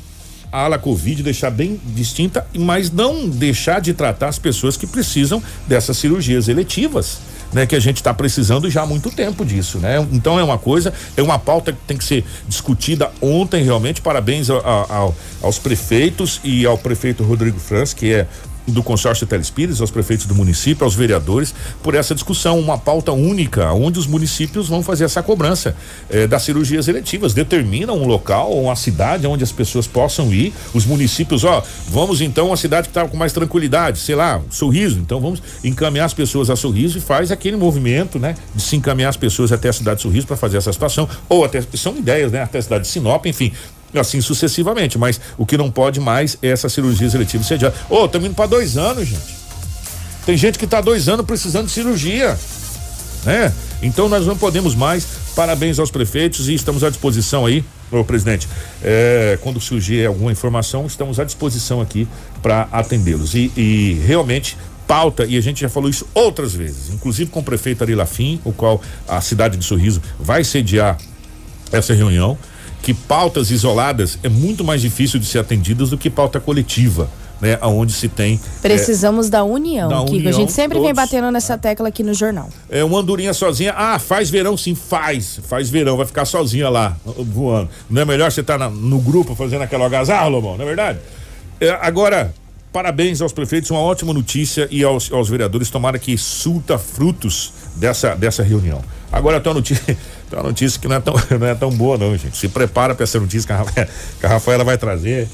[0.51, 5.43] a ala Covid, deixar bem distinta, mas não deixar de tratar as pessoas que precisam
[5.67, 7.19] dessas cirurgias eletivas
[7.53, 10.07] né, que a gente está precisando já há muito tempo disso, né?
[10.13, 14.01] Então é uma coisa, é uma pauta que tem que ser discutida ontem realmente.
[14.01, 15.11] Parabéns a, a,
[15.43, 18.27] aos prefeitos e ao prefeito Rodrigo Franz, que é
[18.67, 23.73] do consórcio Telespires, aos prefeitos do município, aos vereadores, por essa discussão, uma pauta única,
[23.73, 25.77] onde os municípios vão fazer essa cobrança
[26.11, 30.85] eh, das cirurgias eletivas, determinam um local, uma cidade onde as pessoas possam ir, os
[30.85, 35.21] municípios, ó, vamos então a cidade que está com mais tranquilidade, sei lá, sorriso, então
[35.21, 39.17] vamos encaminhar as pessoas a sorriso e faz aquele movimento, né, de se encaminhar as
[39.17, 42.43] pessoas até a cidade de sorriso para fazer essa situação, ou até, são ideias, né,
[42.43, 43.53] até a cidade de Sinop, enfim,
[43.99, 44.99] assim sucessivamente.
[44.99, 47.75] Mas o que não pode mais é essa cirurgia seletiva sediada.
[47.89, 49.37] Ô, oh, estamos indo para dois anos, gente.
[50.25, 52.37] Tem gente que está dois anos precisando de cirurgia,
[53.25, 53.53] né?
[53.81, 55.07] Então nós não podemos mais.
[55.37, 58.49] Parabéns aos prefeitos e estamos à disposição aí, ô presidente.
[58.83, 62.09] É, quando surgir alguma informação, estamos à disposição aqui
[62.43, 63.35] para atendê-los.
[63.35, 67.43] E, e realmente pauta, e a gente já falou isso outras vezes, inclusive com o
[67.43, 70.97] prefeito Ari Lafim, o qual a cidade de Sorriso vai sediar
[71.73, 72.39] essa reunião
[72.87, 77.11] que pautas isoladas é muito mais difícil de ser atendidas do que pauta coletiva.
[77.39, 80.27] Né, aonde se tem precisamos é, da união, da Kiko.
[80.27, 82.49] a gente sempre todos, vem batendo nessa tecla aqui no jornal.
[82.71, 86.97] É uma andorinha sozinha, ah, faz verão sim, faz, faz verão, vai ficar sozinha lá
[87.05, 87.69] voando.
[87.91, 90.99] Não é melhor você estar tá no grupo fazendo aquela agasalho, Lobão, não é verdade?
[91.61, 92.35] É, agora,
[92.73, 98.15] parabéns aos prefeitos, uma ótima notícia e aos, aos vereadores, tomara que surta frutos dessa,
[98.15, 98.83] dessa reunião.
[99.13, 99.97] Agora tem uma notícia,
[100.29, 102.37] tem uma notícia que não é tão, não é tão boa, não, gente.
[102.37, 103.89] Se prepara para essa notícia que a, Rafaela,
[104.21, 105.29] que a Rafaela vai trazer.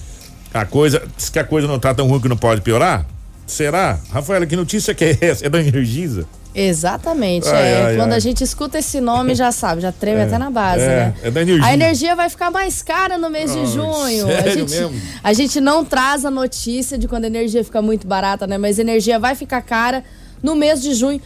[0.52, 3.06] A coisa, diz que a coisa não tá tão ruim que não pode piorar?
[3.46, 3.98] Será?
[4.10, 5.46] Rafaela, que notícia que é essa?
[5.46, 6.26] É da Energisa?
[6.54, 7.48] Exatamente.
[7.48, 8.18] Ai, é, ai, quando ai.
[8.18, 11.14] a gente escuta esse nome, já sabe, já treme é, até na base, é, né?
[11.22, 11.66] É da energia.
[11.66, 14.26] A energia vai ficar mais cara no mês de junho.
[14.26, 15.00] Sério a gente, mesmo?
[15.24, 18.58] a gente não traz a notícia de quando a energia fica muito barata, né?
[18.58, 20.04] Mas a energia vai ficar cara
[20.42, 21.20] no mês de junho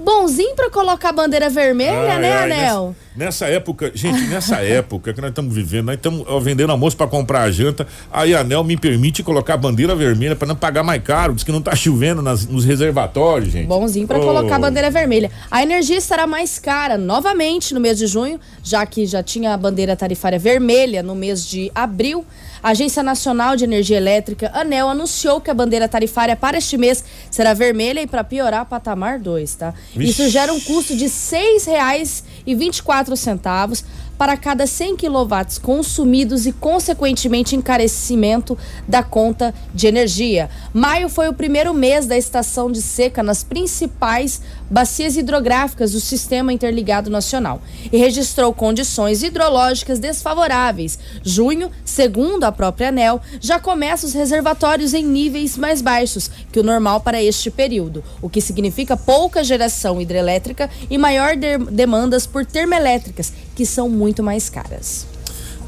[0.00, 2.96] bonzinho para colocar a bandeira vermelha, ai, né, ai, Anel?
[3.16, 7.06] Nessa, nessa, época, gente, nessa época que nós estamos vivendo, nós estamos vendendo almoço para
[7.06, 10.82] comprar a janta, aí a Anel me permite colocar a bandeira vermelha para não pagar
[10.82, 13.66] mais caro, diz que não tá chovendo nas, nos reservatórios, gente.
[13.66, 14.22] Bonzinho para oh.
[14.22, 15.30] colocar a bandeira vermelha.
[15.50, 19.56] A energia estará mais cara novamente no mês de junho, já que já tinha a
[19.56, 22.24] bandeira tarifária vermelha no mês de abril.
[22.62, 27.02] A Agência Nacional de Energia Elétrica, ANEL, anunciou que a bandeira tarifária para este mês
[27.30, 29.72] será vermelha e para piorar, patamar 2, tá?
[29.94, 30.10] Vixe.
[30.10, 33.82] Isso gera um custo de R$ 6,24
[34.18, 40.50] para cada 100 quilowatts consumidos e, consequentemente, encarecimento da conta de energia.
[40.74, 46.52] Maio foi o primeiro mês da estação de seca nas principais bacias hidrográficas do Sistema
[46.52, 47.60] Interligado Nacional
[47.92, 50.98] e registrou condições hidrológicas desfavoráveis.
[51.22, 56.64] Junho, segundo a própria ANEL, já começa os reservatórios em níveis mais baixos que o
[56.64, 62.46] normal para este período, o que significa pouca geração hidrelétrica e maior de demandas por
[62.46, 65.09] termoelétricas, que são muito mais caras.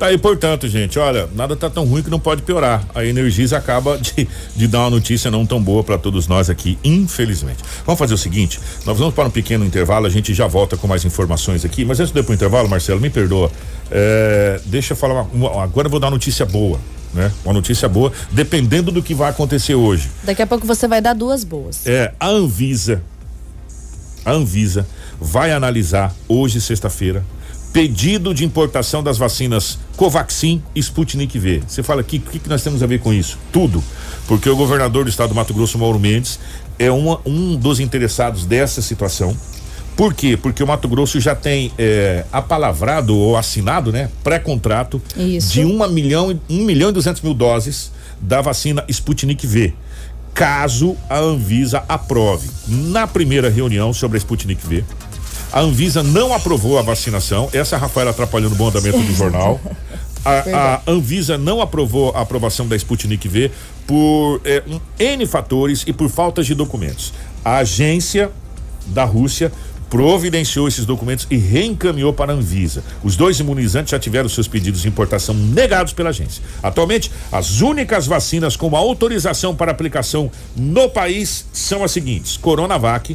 [0.03, 2.85] Tá aí, portanto, gente, olha, nada tá tão ruim que não pode piorar.
[2.93, 4.27] A Energisa acaba de,
[4.57, 7.63] de dar uma notícia não tão boa para todos nós aqui, infelizmente.
[7.87, 10.89] Vamos fazer o seguinte, nós vamos para um pequeno intervalo, a gente já volta com
[10.89, 13.49] mais informações aqui, mas antes de ir pro intervalo, Marcelo, me perdoa,
[13.93, 16.81] é, deixa eu falar, uma, uma, agora eu vou dar uma notícia boa.
[17.15, 17.31] Né?
[17.45, 20.11] Uma notícia boa, dependendo do que vai acontecer hoje.
[20.25, 21.87] Daqui a pouco você vai dar duas boas.
[21.87, 23.01] É, a Anvisa,
[24.25, 24.85] a Anvisa
[25.21, 27.25] vai analisar hoje, sexta-feira,
[27.73, 31.63] pedido de importação das vacinas Covaxin e Sputnik V.
[31.67, 33.39] Você fala aqui, o que, que nós temos a ver com isso?
[33.51, 33.83] Tudo.
[34.29, 36.39] Porque o governador do estado do Mato Grosso, Mauro Mendes,
[36.79, 39.37] é uma, um dos interessados dessa situação.
[39.97, 40.37] Por quê?
[40.37, 46.39] Porque o Mato Grosso já tem é, apalavrado ou assinado, né, pré-contrato de uma milhão,
[46.49, 49.75] um milhão e duzentos mil doses da vacina Sputnik V.
[50.33, 52.49] Caso a Anvisa aprove.
[52.67, 54.83] Na primeira reunião sobre a Sputnik V,
[55.53, 57.49] a Anvisa não aprovou a vacinação.
[57.53, 59.61] Essa a Rafaela atrapalhando o bom andamento do jornal.
[60.25, 63.51] A, a, Anvisa não aprovou a aprovação da Sputnik V
[63.87, 67.13] por é, um, N fatores e por faltas de documentos.
[67.45, 68.31] A agência
[68.87, 69.53] da Rússia
[69.91, 72.83] providenciou esses documentos e reencaminhou para a Anvisa.
[73.05, 76.43] Os dois imunizantes já tiveram seus pedidos de importação negados pela agência.
[76.63, 83.15] Atualmente, as únicas vacinas com autorização para aplicação no país são as seguintes: Coronavac,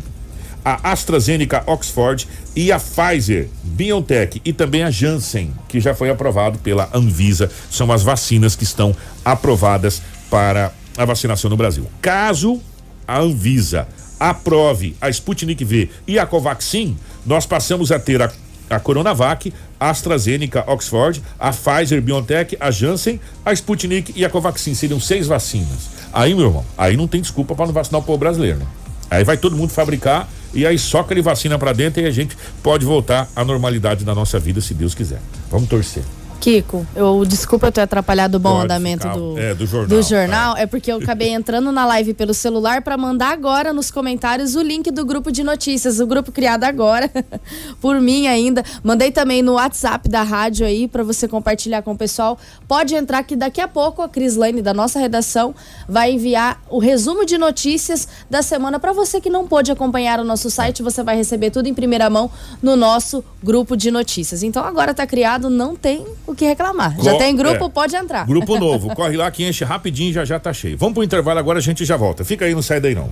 [0.68, 6.60] a AstraZeneca Oxford e a Pfizer BioNTech e também a Janssen, que já foi aprovado
[6.60, 7.50] pela Anvisa.
[7.72, 8.94] São as vacinas que estão
[9.24, 11.88] aprovadas para a vacinação no Brasil.
[12.02, 12.62] Caso
[13.08, 13.88] a Anvisa
[14.20, 18.30] aprove a Sputnik V e a Covaxin, nós passamos a ter a,
[18.70, 24.76] a Coronavac, a AstraZeneca, Oxford, a Pfizer, BioNTech, a Janssen, a Sputnik e a Covaxin.
[24.76, 25.90] Seriam seis vacinas.
[26.12, 28.66] Aí, meu irmão, aí não tem desculpa para não vacinar o povo brasileiro, né?
[29.10, 30.28] Aí vai todo mundo fabricar
[30.58, 34.16] e aí soca ele vacina para dentro e a gente pode voltar à normalidade da
[34.16, 35.22] nossa vida, se Deus quiser.
[35.52, 36.04] Vamos torcer.
[36.40, 39.88] Kiko, eu desculpa eu ter atrapalhado o bom Pode andamento ficar, do, é, do jornal.
[39.88, 40.58] Do jornal.
[40.58, 40.64] É.
[40.64, 44.62] é porque eu acabei entrando na live pelo celular para mandar agora nos comentários o
[44.62, 47.10] link do grupo de notícias, o grupo criado agora
[47.82, 48.64] por mim ainda.
[48.84, 52.38] Mandei também no WhatsApp da rádio aí para você compartilhar com o pessoal.
[52.68, 55.54] Pode entrar que daqui a pouco a Crislane da nossa redação
[55.88, 60.24] vai enviar o resumo de notícias da semana para você que não pôde acompanhar o
[60.24, 62.30] nosso site, você vai receber tudo em primeira mão
[62.62, 64.44] no nosso grupo de notícias.
[64.44, 66.96] Então agora tá criado, não tem o que reclamar.
[66.96, 67.70] Co já tem grupo, é.
[67.70, 68.28] pode entrar.
[68.28, 70.78] Grupo novo, corre lá que enche rapidinho já já tá cheio.
[70.78, 72.24] Vamos pro intervalo agora, a gente já volta.
[72.24, 73.10] Fica aí, não sai daí não.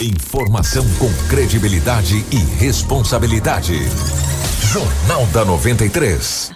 [0.00, 3.74] Informação com credibilidade e responsabilidade.
[4.72, 6.52] Jornal da 93.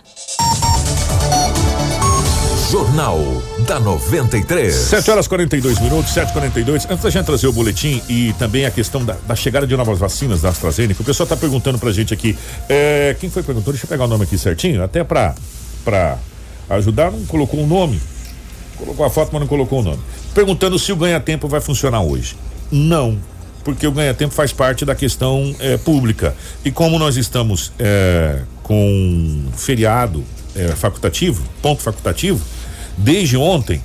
[2.71, 3.21] Jornal
[3.67, 4.75] da 93.
[4.75, 6.87] 7 horas 42 minutos, 7h42.
[6.91, 9.99] Antes da gente trazer o boletim e também a questão da, da chegada de novas
[9.99, 12.37] vacinas da AstraZeneca, o pessoal está perguntando pra gente aqui.
[12.69, 13.73] É, quem foi perguntou?
[13.73, 15.35] Deixa eu pegar o nome aqui certinho, até pra,
[15.87, 16.19] pra
[16.69, 18.01] ajudar, não colocou o um nome.
[18.77, 20.01] Colocou a foto, mas não colocou o nome.
[20.35, 22.37] Perguntando se o ganha-tempo vai funcionar hoje.
[22.71, 23.17] Não,
[23.65, 26.35] porque o ganha-tempo faz parte da questão é, pública.
[26.65, 30.25] E como nós estamos é, com feriado
[30.57, 32.45] é, facultativo, ponto facultativo,
[32.99, 33.81] desde ontem.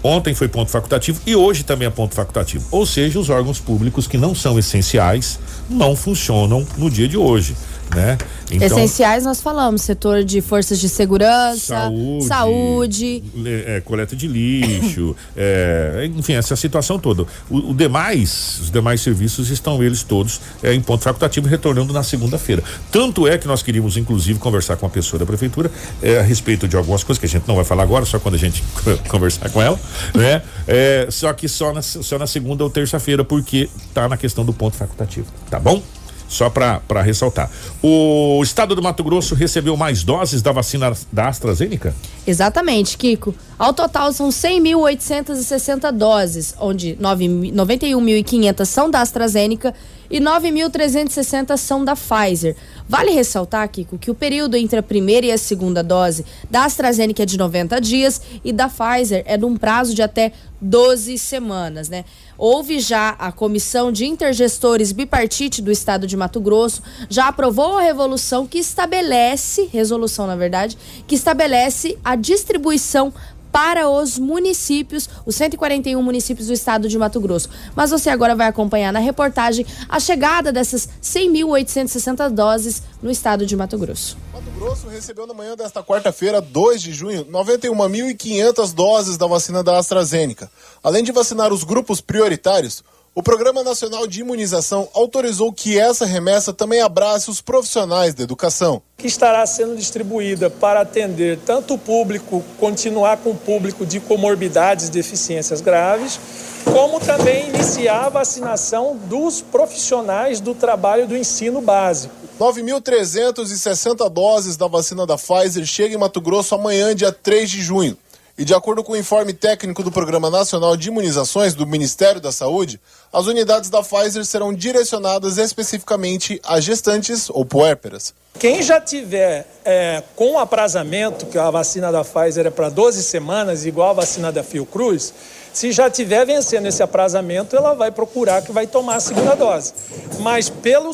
[0.00, 2.64] Ontem foi ponto facultativo e hoje também é ponto facultativo.
[2.70, 7.56] Ou seja, os órgãos públicos que não são essenciais não funcionam no dia de hoje
[7.94, 8.18] né?
[8.50, 13.24] Então, Essenciais nós falamos, setor de forças de segurança, saúde, saúde.
[13.44, 17.24] É, coleta de lixo, é, enfim, essa situação toda.
[17.50, 22.02] O, o, demais, os demais serviços estão eles todos é, em ponto facultativo retornando na
[22.02, 22.62] segunda-feira.
[22.90, 25.70] Tanto é que nós queríamos inclusive conversar com a pessoa da prefeitura
[26.02, 28.34] é, a respeito de algumas coisas que a gente não vai falar agora, só quando
[28.34, 28.62] a gente
[29.08, 29.78] conversar com ela,
[30.14, 30.42] né?
[30.66, 34.52] É, só que só na, só na segunda ou terça-feira porque tá na questão do
[34.52, 35.82] ponto facultativo, tá bom?
[36.28, 37.50] Só para ressaltar.
[37.82, 41.94] O estado do Mato Grosso recebeu mais doses da vacina da AstraZeneca?
[42.26, 43.34] Exatamente, Kiko.
[43.58, 49.74] Ao total são 100.860 doses, onde 91.500 são da AstraZeneca
[50.10, 52.54] e 9.360 são da Pfizer.
[52.88, 57.22] Vale ressaltar, Kiko, que o período entre a primeira e a segunda dose da AstraZeneca
[57.22, 61.88] é de 90 dias e da Pfizer é de um prazo de até 12 semanas,
[61.88, 62.04] né?
[62.38, 66.80] Houve já a comissão de intergestores bipartite do estado de Mato Grosso,
[67.10, 73.12] já aprovou a revolução que estabelece, resolução na verdade, que estabelece a distribuição
[73.52, 77.48] para os municípios, os 141 municípios do estado de Mato Grosso.
[77.74, 83.56] Mas você agora vai acompanhar na reportagem a chegada dessas 100.860 doses no estado de
[83.56, 84.16] Mato Grosso.
[84.32, 89.78] Mato Grosso recebeu na manhã desta quarta-feira, 2 de junho, 91.500 doses da vacina da
[89.78, 90.50] AstraZeneca.
[90.82, 92.82] Além de vacinar os grupos prioritários,
[93.18, 98.80] o Programa Nacional de Imunização autorizou que essa remessa também abrace os profissionais da educação.
[98.96, 104.86] Que estará sendo distribuída para atender tanto o público, continuar com o público de comorbidades
[104.86, 106.20] e deficiências graves,
[106.62, 112.14] como também iniciar a vacinação dos profissionais do trabalho do ensino básico.
[112.38, 117.98] 9.360 doses da vacina da Pfizer chegam em Mato Grosso amanhã, dia 3 de junho.
[118.38, 122.30] E de acordo com o informe técnico do Programa Nacional de Imunizações do Ministério da
[122.30, 122.80] Saúde,
[123.12, 128.14] as unidades da Pfizer serão direcionadas especificamente a gestantes ou puérperas.
[128.38, 133.66] Quem já tiver é, com aprazamento, que a vacina da Pfizer é para 12 semanas,
[133.66, 135.12] igual a vacina da Fiocruz,
[135.52, 139.72] se já tiver vencendo esse aprazamento, ela vai procurar que vai tomar a segunda dose.
[140.20, 140.92] Mas pelo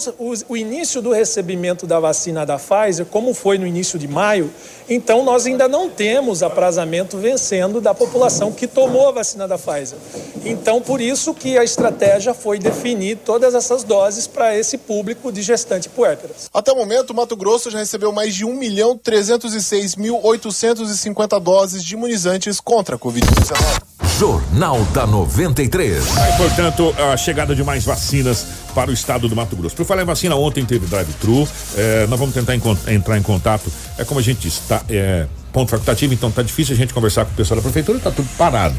[0.48, 4.50] o, início do recebimento da vacina da Pfizer, como foi no início de maio,
[4.88, 9.98] então nós ainda não temos aprazamento vencendo da população que tomou a vacina da Pfizer.
[10.44, 15.32] Então, por isso que a estratégia estratégia foi definir todas essas doses para esse público
[15.32, 16.50] de gestante puérperas.
[16.52, 21.40] Até o momento, o Mato Grosso já recebeu mais de 1 milhão 306 mil 850
[21.40, 23.82] doses de imunizantes contra a Covid-19.
[24.18, 26.04] Jornal da 93.
[26.04, 29.74] E, portanto, a chegada de mais vacinas para o estado do Mato Grosso.
[29.74, 31.48] Por falar em vacina, ontem teve drive-thru.
[31.76, 33.72] É, nós vamos tentar entrar em contato.
[33.98, 37.24] É como a gente disse, tá, é, ponto facultativo, então tá difícil a gente conversar
[37.24, 38.74] com o pessoal da prefeitura, tá tudo parado.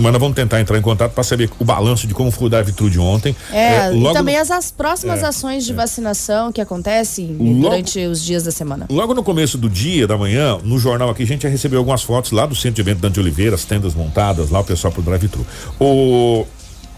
[0.00, 2.50] Mas nós vamos tentar entrar em contato para saber o balanço de como foi o
[2.50, 3.34] drive-thru de ontem.
[3.52, 5.74] É, é e também as, as, próximas é, ações de é.
[5.74, 8.86] vacinação que acontecem logo, durante os dias da semana.
[8.90, 12.02] Logo no começo do dia, da manhã, no jornal aqui, a gente já recebeu algumas
[12.02, 15.02] fotos lá do centro de evento Dante Oliveira, as tendas montadas, lá o pessoal pro
[15.02, 15.46] drive-thru.
[15.78, 16.46] O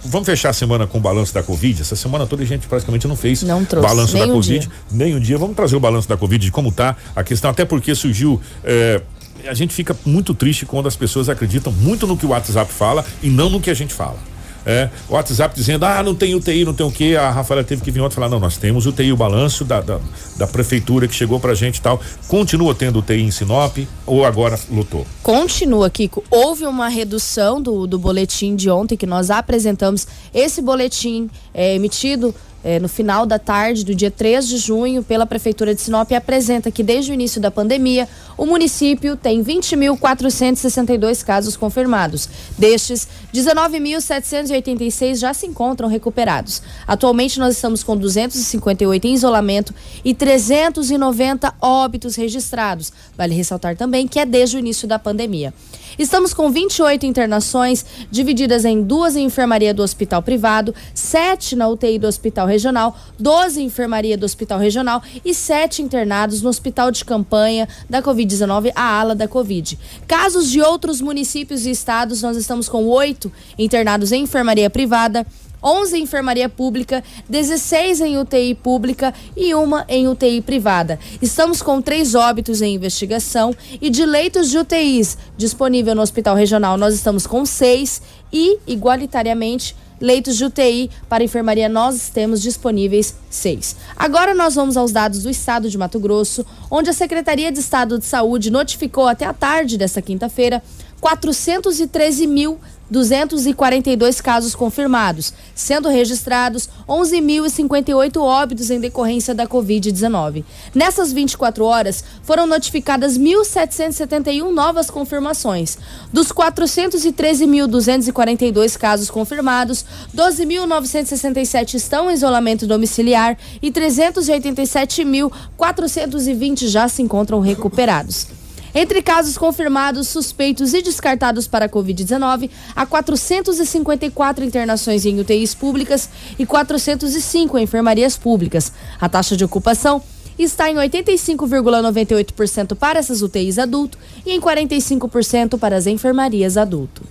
[0.05, 1.81] Vamos fechar a semana com o balanço da Covid.
[1.81, 4.59] Essa semana toda a gente praticamente não fez não trouxe, balanço da um Covid.
[4.59, 4.71] Dia.
[4.91, 5.39] Nem um dia.
[5.39, 8.41] Vamos trazer o balanço da Covid de como tá a questão, até porque surgiu.
[8.65, 9.01] É,
[9.49, 13.05] a gente fica muito triste quando as pessoas acreditam muito no que o WhatsApp fala
[13.22, 14.18] e não no que a gente fala.
[14.64, 17.16] É, o WhatsApp dizendo, ah, não tem UTI, não tem o quê.
[17.18, 19.99] A Rafaela teve que vir ontem falar, não, nós temos UTI, o balanço da, da,
[20.36, 22.01] da prefeitura que chegou pra gente e tal.
[22.28, 23.76] Continua tendo UTI em Sinop
[24.07, 25.07] ou agora lutou?
[25.22, 26.22] Continua, Kiko.
[26.30, 30.07] Houve uma redução do, do boletim de ontem que nós apresentamos.
[30.32, 32.34] Esse boletim é emitido
[32.65, 36.71] é, no final da tarde do dia 3 de junho pela Prefeitura de Sinop apresenta
[36.71, 42.29] que desde o início da pandemia o município tem 20.462 casos confirmados.
[42.57, 46.63] Destes, 19.786 já se encontram recuperados.
[46.87, 52.93] Atualmente nós estamos com 258 em isolamento e 390 óbitos registrados.
[53.17, 55.53] Vale ressaltar também que é desde o início da pandemia.
[55.99, 61.99] Estamos com 28 internações, divididas em duas em enfermaria do hospital privado, sete na UTI
[61.99, 67.05] do hospital regional, 12 em enfermaria do hospital regional e sete internados no hospital de
[67.05, 69.79] campanha da Covid-19, a ala da Covid.
[70.07, 75.27] Casos de outros municípios e estados, nós estamos com oito internados em enfermaria privada,
[75.63, 80.99] 11 em enfermaria pública, 16 em UTI pública e uma em UTI privada.
[81.21, 86.77] Estamos com três óbitos em investigação e de leitos de UTIs disponível no Hospital Regional,
[86.77, 93.77] nós estamos com seis e, igualitariamente, leitos de UTI para enfermaria nós temos disponíveis seis.
[93.97, 97.99] Agora nós vamos aos dados do estado de Mato Grosso, onde a Secretaria de Estado
[97.99, 100.61] de Saúde notificou até a tarde desta quinta-feira
[101.01, 102.61] 413 mil
[102.93, 110.45] 242 casos confirmados, sendo registrados 11.058 óbitos em decorrência da Covid-19.
[110.74, 115.78] Nessas 24 horas, foram notificadas 1.771 novas confirmações.
[116.12, 128.41] Dos 413.242 casos confirmados, 12.967 estão em isolamento domiciliar e 387.420 já se encontram recuperados.
[128.75, 136.09] Entre casos confirmados, suspeitos e descartados para a Covid-19, há 454 internações em UTIs públicas
[136.39, 138.73] e 405 em enfermarias públicas.
[138.99, 140.03] A taxa de ocupação
[140.39, 147.03] está em 85,98% para essas UTIs adulto e em 45% para as enfermarias adulto.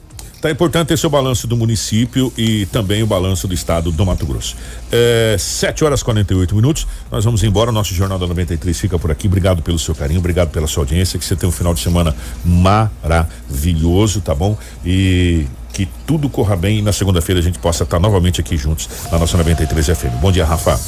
[0.42, 4.04] Tá importante esse é o balanço do município e também o balanço do estado do
[4.04, 4.56] Mato Grosso.
[4.92, 6.88] É, 7 horas e 48 minutos.
[7.12, 7.72] Nós vamos embora.
[7.72, 9.28] Nosso Jornal da 93 fica por aqui.
[9.28, 11.20] Obrigado pelo seu carinho, obrigado pela sua audiência.
[11.20, 14.58] Que você tenha um final de semana maravilhoso, tá bom?
[14.84, 18.90] E que tudo corra bem e na segunda-feira a gente possa estar novamente aqui juntos
[19.12, 20.20] na nossa 93 FM.
[20.20, 20.80] Bom dia, Rafa.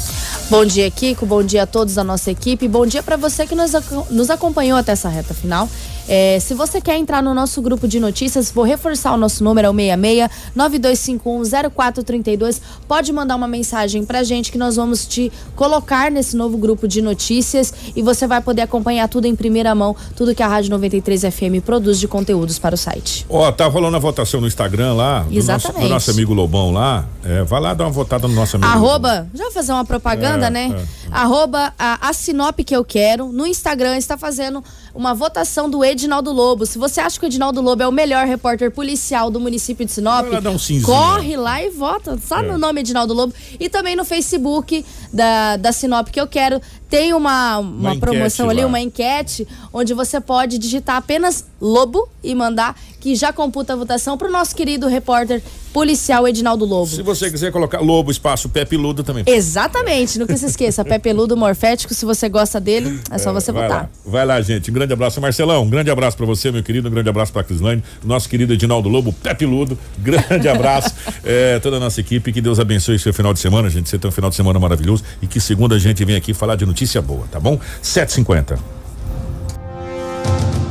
[0.49, 1.25] Bom dia, Kiko.
[1.25, 2.67] Bom dia a todos da nossa equipe.
[2.67, 3.71] Bom dia para você que nos,
[4.09, 5.69] nos acompanhou até essa reta final.
[6.07, 9.67] É, se você quer entrar no nosso grupo de notícias, vou reforçar o nosso número,
[9.67, 12.61] é o 66 92510432.
[12.87, 17.01] Pode mandar uma mensagem pra gente que nós vamos te colocar nesse novo grupo de
[17.01, 21.21] notícias e você vai poder acompanhar tudo em primeira mão, tudo que a Rádio 93
[21.21, 23.25] FM produz de conteúdos para o site.
[23.29, 25.75] Ó, oh, tá rolando a votação no Instagram lá, do, Exatamente.
[25.75, 27.05] Nosso, do nosso amigo Lobão lá.
[27.23, 28.71] É, vai lá dar uma votada no nosso amigo.
[28.71, 29.29] Arroba, Lobão.
[29.33, 30.75] já vou fazer uma propaganda, é, né?
[30.77, 30.83] É.
[31.11, 33.31] Arroba a, a Sinop que eu quero.
[33.31, 36.65] No Instagram está fazendo uma votação do Edinaldo Lobo.
[36.65, 39.91] Se você acha que o Edinaldo Lobo é o melhor repórter policial do município de
[39.91, 42.17] Sinop, um corre lá e vota.
[42.17, 42.41] Só é.
[42.43, 43.33] no nome Edinaldo Lobo.
[43.59, 46.61] E também no Facebook da, da Sinop que eu quero.
[46.93, 48.67] Tem uma, uma, uma promoção ali, lá.
[48.67, 54.17] uma enquete, onde você pode digitar apenas Lobo e mandar que já computa a votação
[54.17, 55.41] para o nosso querido repórter
[55.73, 56.87] policial Edinaldo Lobo.
[56.87, 59.23] Se você quiser colocar Lobo, espaço Pé Peludo também.
[59.25, 63.51] Exatamente, nunca se esqueça, Pé Peludo morfético, se você gosta dele, é só é, você
[63.51, 63.81] vai votar.
[63.83, 63.89] Lá.
[64.05, 65.19] Vai lá, gente, um grande abraço.
[65.19, 68.53] Marcelão, um grande abraço para você, meu querido, um grande abraço para Crislane, nosso querido
[68.53, 70.93] Edinaldo Lobo, Pé Peludo, grande abraço,
[71.25, 74.07] é, toda a nossa equipe, que Deus abençoe seu final de semana, gente, você tem
[74.07, 77.01] um final de semana maravilhoso e que segunda a gente vem aqui falar de notícia
[77.01, 77.59] boa, tá bom?
[77.81, 78.59] 750.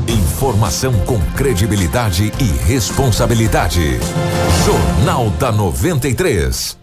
[0.06, 3.98] Informação com credibilidade e responsabilidade.
[4.64, 6.82] Jornal da 93.